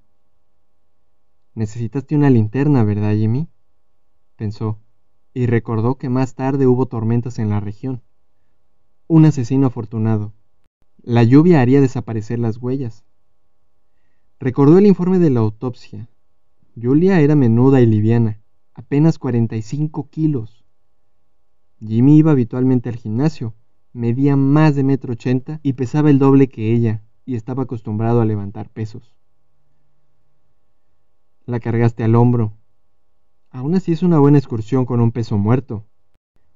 Necesitaste 1.55 2.15
una 2.15 2.29
linterna, 2.29 2.83
¿verdad, 2.83 3.15
Jimmy? 3.15 3.49
pensó, 4.35 4.77
y 5.33 5.47
recordó 5.47 5.95
que 5.95 6.09
más 6.09 6.35
tarde 6.35 6.67
hubo 6.67 6.85
tormentas 6.85 7.39
en 7.39 7.49
la 7.49 7.59
región. 7.59 8.03
Un 9.07 9.25
asesino 9.25 9.65
afortunado. 9.65 10.33
La 11.01 11.23
lluvia 11.23 11.61
haría 11.61 11.81
desaparecer 11.81 12.37
las 12.37 12.57
huellas. 12.57 13.06
Recordó 14.39 14.77
el 14.77 14.85
informe 14.85 15.17
de 15.17 15.31
la 15.31 15.39
autopsia. 15.39 16.09
Julia 16.79 17.21
era 17.21 17.35
menuda 17.35 17.81
y 17.81 17.87
liviana, 17.87 18.39
apenas 18.75 19.17
45 19.17 20.09
kilos. 20.11 20.63
Jimmy 21.79 22.17
iba 22.17 22.31
habitualmente 22.31 22.89
al 22.89 22.97
gimnasio, 22.97 23.55
medía 23.93 24.35
más 24.35 24.75
de 24.75 24.83
metro 24.83 25.13
ochenta 25.13 25.59
y 25.63 25.73
pesaba 25.73 26.11
el 26.11 26.19
doble 26.19 26.49
que 26.49 26.71
ella, 26.71 27.03
y 27.25 27.35
estaba 27.35 27.63
acostumbrado 27.63 28.21
a 28.21 28.25
levantar 28.25 28.69
pesos. 28.69 29.15
La 31.47 31.59
cargaste 31.59 32.03
al 32.03 32.13
hombro. 32.13 32.53
Aún 33.49 33.73
así 33.73 33.91
es 33.91 34.03
una 34.03 34.19
buena 34.19 34.37
excursión 34.37 34.85
con 34.85 34.99
un 34.99 35.11
peso 35.11 35.39
muerto. 35.39 35.87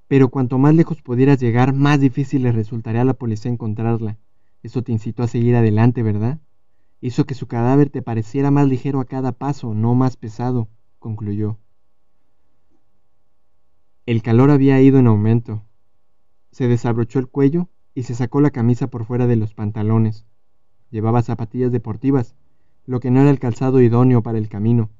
Pero 0.08 0.30
cuanto 0.30 0.60
más 0.60 0.76
lejos 0.76 1.02
pudieras 1.02 1.39
llegar, 1.39 1.74
más 1.74 2.00
difícil 2.00 2.44
le 2.44 2.52
resultaría 2.52 3.02
a 3.02 3.06
la 3.06 3.15
policía 3.15 3.50
encontrarla. 3.50 4.20
Eso 4.62 4.84
te 4.84 4.91
incitó 4.91 5.24
a 5.24 5.28
seguir 5.28 5.56
adelante, 5.56 6.04
¿verdad? 6.04 6.39
Hizo 7.02 7.26
que 7.26 7.34
su 7.34 7.48
cadáver 7.48 7.90
te 7.90 8.04
pareciera 8.04 8.52
más 8.52 8.68
ligero 8.68 9.00
a 9.00 9.06
cada 9.06 9.32
paso, 9.32 9.74
no 9.74 9.96
más 9.96 10.18
pesado, 10.18 10.70
concluyó. 11.00 11.58
El 14.06 14.22
calor 14.22 14.52
había 14.52 14.80
ido 14.82 15.00
en 15.00 15.08
aumento. 15.08 15.64
Se 16.52 16.68
desabrochó 16.68 17.18
el 17.18 17.28
cuello 17.28 17.70
y 17.96 18.04
se 18.04 18.14
sacó 18.14 18.40
la 18.40 18.52
camisa 18.52 18.88
por 18.88 19.06
fuera 19.06 19.26
de 19.26 19.36
los 19.36 19.56
pantalones. 19.56 20.28
Llevaba 20.92 21.24
zapatillas 21.24 21.72
deportivas, 21.72 22.36
lo 22.86 23.00
que 23.00 23.10
no 23.10 23.22
era 23.22 23.32
el 23.32 23.40
calzado 23.40 23.82
idóneo 23.82 24.22
para 24.22 24.38
el 24.38 24.48
camino, 24.48 24.92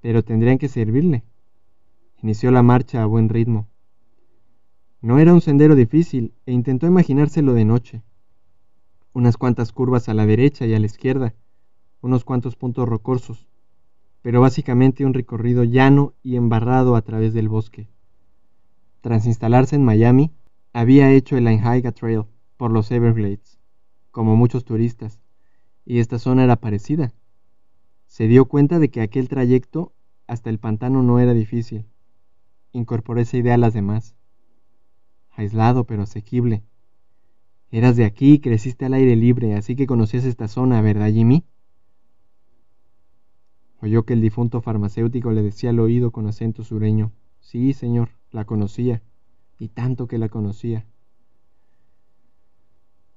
pero 0.00 0.24
tendrían 0.24 0.58
que 0.58 0.68
servirle. 0.68 1.22
Inició 2.20 2.50
la 2.50 2.62
marcha 2.62 3.02
a 3.02 3.06
buen 3.06 3.28
ritmo. 3.28 3.68
No 5.00 5.20
era 5.20 5.32
un 5.32 5.40
sendero 5.40 5.76
difícil 5.76 6.34
e 6.46 6.52
intentó 6.52 6.86
imaginárselo 6.86 7.54
de 7.54 7.64
noche. 7.64 8.02
Unas 9.12 9.36
cuantas 9.36 9.70
curvas 9.70 10.08
a 10.08 10.14
la 10.14 10.26
derecha 10.26 10.66
y 10.66 10.74
a 10.74 10.80
la 10.80 10.86
izquierda, 10.86 11.34
unos 12.04 12.22
cuantos 12.22 12.54
puntos 12.54 12.86
rocosos, 12.86 13.46
pero 14.20 14.42
básicamente 14.42 15.06
un 15.06 15.14
recorrido 15.14 15.64
llano 15.64 16.12
y 16.22 16.36
embarrado 16.36 16.96
a 16.96 17.02
través 17.02 17.32
del 17.32 17.48
bosque. 17.48 17.88
Tras 19.00 19.24
instalarse 19.24 19.76
en 19.76 19.84
Miami, 19.84 20.30
había 20.74 21.10
hecho 21.10 21.38
el 21.38 21.46
Anhaiga 21.46 21.92
Trail 21.92 22.24
por 22.58 22.70
los 22.70 22.90
Everglades, 22.90 23.58
como 24.10 24.36
muchos 24.36 24.66
turistas, 24.66 25.18
y 25.86 26.00
esta 26.00 26.18
zona 26.18 26.44
era 26.44 26.56
parecida. 26.56 27.14
Se 28.06 28.28
dio 28.28 28.44
cuenta 28.44 28.78
de 28.78 28.90
que 28.90 29.00
aquel 29.00 29.28
trayecto 29.28 29.94
hasta 30.26 30.50
el 30.50 30.58
pantano 30.58 31.02
no 31.02 31.20
era 31.20 31.32
difícil. 31.32 31.86
Incorporó 32.72 33.20
esa 33.20 33.38
idea 33.38 33.54
a 33.54 33.58
las 33.58 33.72
demás. 33.72 34.14
Aislado 35.30 35.84
pero 35.84 36.02
asequible. 36.02 36.64
Eras 37.70 37.96
de 37.96 38.04
aquí 38.04 38.34
y 38.34 38.38
creciste 38.40 38.84
al 38.84 38.92
aire 38.92 39.16
libre, 39.16 39.54
así 39.54 39.74
que 39.74 39.86
conocías 39.86 40.24
esta 40.24 40.48
zona, 40.48 40.82
¿verdad, 40.82 41.10
Jimmy? 41.10 41.44
Oyó 43.84 44.06
que 44.06 44.14
el 44.14 44.22
difunto 44.22 44.62
farmacéutico 44.62 45.30
le 45.30 45.42
decía 45.42 45.68
al 45.68 45.78
oído 45.78 46.10
con 46.10 46.26
acento 46.26 46.64
sureño. 46.64 47.12
Sí, 47.40 47.74
señor. 47.74 48.08
La 48.30 48.46
conocía, 48.46 49.02
y 49.58 49.68
tanto 49.68 50.06
que 50.06 50.16
la 50.16 50.30
conocía. 50.30 50.86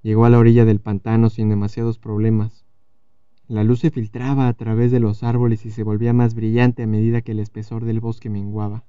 Llegó 0.01 0.25
a 0.25 0.30
la 0.30 0.39
orilla 0.39 0.65
del 0.65 0.82
pantano 0.82 1.30
sin 1.30 1.47
demasiados 1.47 1.99
problemas. 1.99 2.65
La 3.47 3.63
luz 3.63 3.80
se 3.80 3.91
filtraba 3.91 4.49
a 4.49 4.53
través 4.56 4.91
de 4.91 4.99
los 4.99 5.23
árboles 5.23 5.65
y 5.65 5.71
se 5.71 5.84
volvía 5.84 6.12
más 6.12 6.36
brillante 6.36 6.84
a 6.84 6.88
medida 6.88 7.21
que 7.21 7.32
el 7.32 7.39
espesor 7.39 7.86
del 7.86 8.01
bosque 8.01 8.30
menguaba, 8.30 8.84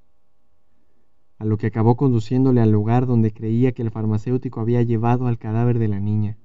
a 1.39 1.45
lo 1.45 1.59
que 1.59 1.69
acabó 1.69 1.97
conduciéndole 1.97 2.61
al 2.61 2.73
lugar 2.73 3.07
donde 3.07 3.33
creía 3.33 3.71
que 3.71 3.83
el 3.83 3.93
farmacéutico 3.93 4.61
había 4.61 4.83
llevado 4.83 5.29
al 5.29 5.39
cadáver 5.39 5.79
de 5.79 5.87
la 5.87 6.01
niña. 6.01 6.39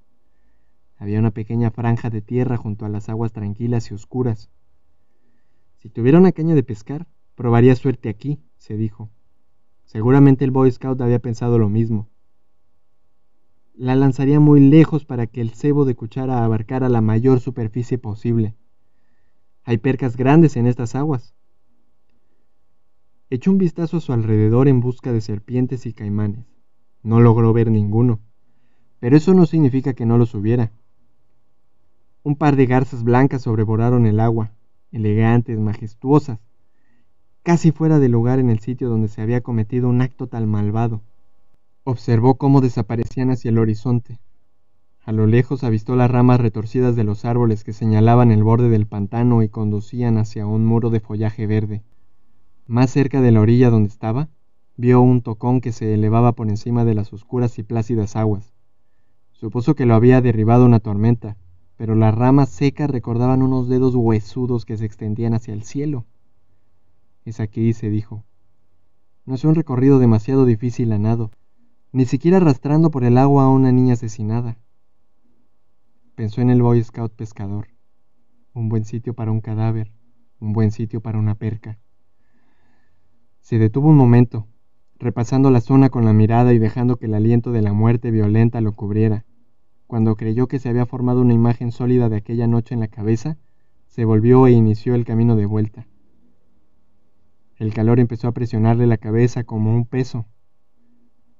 Había 1.00 1.17
una 1.17 1.32
pequeña 1.32 1.72
franja 1.72 2.12
de 2.12 2.22
tierra 2.22 2.56
junto 2.56 2.86
a 2.86 2.89
las 2.89 3.10
aguas 3.10 3.32
tranquilas 3.32 3.89
y 3.89 3.96
oscuras. 3.96 4.52
Si 5.84 5.89
tuviera 5.89 6.17
una 6.17 6.32
caña 6.32 6.56
de 6.56 6.63
pescar, 6.63 7.08
probaría 7.36 7.76
suerte 7.76 8.08
aquí, 8.08 8.39
se 8.56 8.78
dijo. 8.78 9.10
Seguramente 9.84 10.46
el 10.46 10.52
Boy 10.52 10.72
Scout 10.72 11.02
había 11.02 11.19
pensado 11.19 11.60
lo 11.60 11.67
mismo. 11.67 12.08
La 13.74 13.93
lanzaría 13.98 14.39
muy 14.39 14.62
lejos 14.62 15.04
para 15.04 15.28
que 15.28 15.41
el 15.41 15.50
cebo 15.50 15.84
de 15.84 15.93
cuchara 15.93 16.46
abarcara 16.46 16.88
la 16.88 17.02
mayor 17.02 17.41
superficie 17.41 17.98
posible. 17.98 18.56
Hay 19.65 19.78
percas 19.78 20.15
grandes 20.15 20.56
en 20.56 20.67
estas 20.67 20.96
aguas. 20.96 21.36
Echó 23.30 23.52
un 23.52 23.58
vistazo 23.58 23.98
a 23.98 24.00
su 24.00 24.13
alrededor 24.13 24.69
en 24.69 24.80
busca 24.80 25.12
de 25.12 25.19
serpientes 25.19 25.86
y 25.86 25.91
caimanes. 25.91 26.46
No 27.02 27.19
logró 27.19 27.52
ver 27.52 27.69
ninguno, 27.69 28.22
pero 29.02 29.17
eso 29.17 29.34
no 29.34 29.46
significa 29.46 29.93
que 29.93 30.06
no 30.06 30.17
los 30.17 30.34
hubiera. 30.34 30.72
Un 32.24 32.38
par 32.38 32.56
de 32.56 32.67
garzas 32.67 33.04
blancas 33.04 33.41
sobrevoraron 33.41 34.06
el 34.06 34.22
agua, 34.22 34.54
elegantes, 34.93 35.60
majestuosas, 35.60 36.39
casi 37.41 37.71
fuera 37.71 37.99
de 37.99 38.08
lugar 38.08 38.39
en 38.39 38.49
el 38.49 38.60
sitio 38.60 38.88
donde 38.88 39.10
se 39.10 39.21
había 39.21 39.41
cometido 39.41 39.89
un 39.89 40.01
acto 40.01 40.27
tan 40.27 40.49
malvado. 40.49 41.01
Observó 41.84 42.36
cómo 42.36 42.62
desaparecían 42.62 43.29
hacia 43.32 43.49
el 43.49 43.58
horizonte. 43.58 44.19
A 45.03 45.12
lo 45.12 45.27
lejos 45.27 45.65
avistó 45.65 45.97
las 45.97 46.10
ramas 46.10 46.39
retorcidas 46.39 46.95
de 46.95 47.03
los 47.03 47.25
árboles 47.25 47.65
que 47.65 47.73
señalaban 47.73 48.32
el 48.32 48.43
borde 48.43 48.69
del 48.69 48.88
pantano 48.88 49.43
y 49.43 49.49
conducían 49.49 50.17
hacia 50.17 50.47
un 50.47 50.65
muro 50.65 50.89
de 50.89 51.01
follaje 51.01 51.45
verde. 51.45 51.84
Más 52.67 52.89
cerca 52.89 53.19
de 53.19 53.32
la 53.32 53.41
orilla 53.41 53.69
donde 53.69 53.89
estaba, 53.89 54.29
vio 54.77 55.01
un 55.01 55.21
tocón 55.21 55.60
que 55.60 55.73
se 55.73 55.93
elevaba 55.93 56.32
por 56.32 56.47
encima 56.47 56.86
de 56.86 56.93
las 56.93 57.12
oscuras 57.12 57.60
y 57.60 57.63
plácidas 57.63 58.15
aguas. 58.15 58.53
Supuso 59.34 59.75
que 59.75 59.86
lo 59.86 59.95
había 59.95 60.21
derribado 60.21 60.65
una 60.65 60.79
tormenta, 60.79 61.36
pero 61.77 61.95
las 61.95 62.13
ramas 62.13 62.49
secas 62.49 62.89
recordaban 62.89 63.41
unos 63.41 63.67
dedos 63.67 63.95
huesudos 63.95 64.65
que 64.65 64.77
se 64.77 64.86
extendían 64.86 65.33
hacia 65.33 65.53
el 65.53 65.63
cielo. 65.63 66.05
Es 67.25 67.39
aquí, 67.39 67.73
se 67.73 67.89
dijo. 67.89 68.23
No 69.25 69.36
es 69.36 69.43
un 69.45 69.55
recorrido 69.55 69.99
demasiado 69.99 70.45
difícil 70.45 70.91
a 70.91 70.99
nado, 70.99 71.31
ni 71.91 72.05
siquiera 72.05 72.38
arrastrando 72.38 72.91
por 72.91 73.03
el 73.03 73.17
agua 73.17 73.45
a 73.45 73.49
una 73.49 73.71
niña 73.71 73.93
asesinada. 73.93 74.57
Pensó 76.15 76.41
en 76.41 76.49
el 76.49 76.62
Boy 76.62 76.83
Scout 76.83 77.13
pescador. 77.13 77.67
Un 78.53 78.69
buen 78.69 78.86
sitio 78.86 79.13
para 79.13 79.31
un 79.31 79.41
cadáver, 79.41 79.91
un 80.39 80.53
buen 80.53 80.71
sitio 80.71 81.01
para 81.01 81.17
una 81.17 81.36
perca. 81.36 81.79
Se 83.39 83.57
detuvo 83.57 83.89
un 83.89 83.97
momento, 83.97 84.47
repasando 84.99 85.51
la 85.51 85.59
zona 85.59 85.89
con 85.89 86.05
la 86.05 86.13
mirada 86.13 86.53
y 86.53 86.59
dejando 86.59 86.97
que 86.97 87.07
el 87.07 87.13
aliento 87.13 87.51
de 87.51 87.62
la 87.62 87.73
muerte 87.73 88.12
violenta 88.12 88.62
lo 88.62 88.73
cubriera. 88.73 89.25
Cuando 89.88 90.15
creyó 90.15 90.48
que 90.48 90.60
se 90.60 90.69
había 90.69 90.86
formado 90.86 91.22
una 91.22 91.34
imagen 91.34 91.72
sólida 91.72 92.10
de 92.10 92.17
aquella 92.17 92.48
noche 92.48 92.74
en 92.74 92.80
la 92.80 92.88
cabeza, 92.88 93.38
se 93.88 94.06
volvió 94.06 94.48
e 94.48 94.52
inició 94.52 94.96
el 94.96 95.06
camino 95.06 95.36
de 95.36 95.46
vuelta. 95.46 95.88
El 97.58 97.74
calor 97.74 98.00
empezó 98.00 98.28
a 98.28 98.32
presionarle 98.32 98.88
la 98.88 98.98
cabeza 98.98 99.43
como 99.43 99.74
un 99.74 99.86
peso. 99.86 100.26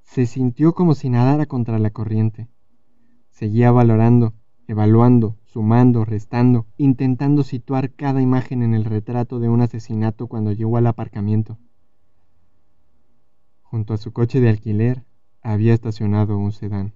Se 0.04 0.26
sintió 0.26 0.74
como 0.74 0.94
si 0.94 1.10
nadara 1.10 1.48
contra 1.48 1.80
la 1.80 1.90
corriente. 1.90 2.48
Seguía 3.32 3.72
valorando, 3.72 4.34
evaluando, 4.68 5.38
sumando, 5.46 6.06
restando, 6.06 6.68
intentando 6.78 7.44
situar 7.44 7.92
cada 7.92 8.22
imagen 8.22 8.62
en 8.62 8.74
el 8.74 8.86
retrato 8.86 9.40
de 9.40 9.50
un 9.50 9.62
asesinato 9.62 10.28
cuando 10.28 10.52
llegó 10.52 10.78
al 10.78 10.88
aparcamiento. 10.88 11.58
Junto 13.64 13.94
a 13.94 13.98
su 13.98 14.14
coche 14.14 14.40
de 14.40 14.50
alquiler 14.50 15.04
había 15.42 15.74
estacionado 15.74 16.38
un 16.38 16.52
sedán. 16.52 16.94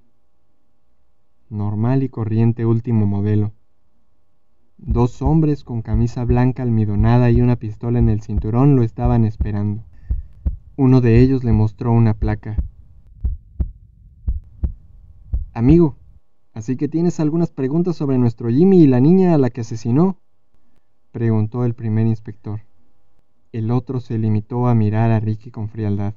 Normal 1.50 2.04
y 2.04 2.10
corriente 2.10 2.66
último 2.66 3.06
modelo. 3.06 3.54
Dos 4.78 5.22
hombres 5.22 5.64
con 5.64 5.82
camisa 5.82 6.26
blanca 6.26 6.62
almidonada 6.62 7.32
y 7.32 7.42
una 7.42 7.56
pistola 7.56 8.00
en 8.00 8.10
el 8.10 8.22
cinturón 8.22 8.76
lo 8.76 8.84
estaban 8.84 9.24
esperando. 9.24 9.86
Uno 10.76 11.00
de 11.00 11.22
ellos 11.22 11.46
le 11.46 11.54
mostró 11.54 11.94
una 11.94 12.14
placa. 12.14 12.58
Amigo, 15.54 15.98
¿así 16.54 16.76
que 16.76 16.90
tienes 16.90 17.20
algunas 17.22 17.52
preguntas 17.52 17.96
sobre 17.96 18.18
nuestro 18.18 18.50
Jimmy 18.50 18.82
y 18.82 18.88
la 18.88 19.00
niña 19.00 19.34
a 19.34 19.38
la 19.38 19.50
que 19.50 19.62
asesinó? 19.62 20.20
preguntó 21.14 21.64
el 21.64 21.74
primer 21.74 22.08
inspector. 22.08 22.60
El 23.54 23.72
otro 23.72 24.02
se 24.02 24.18
limitó 24.18 24.68
a 24.68 24.76
mirar 24.76 25.12
a 25.12 25.22
Ricky 25.22 25.50
con 25.50 25.70
frialdad. 25.70 26.14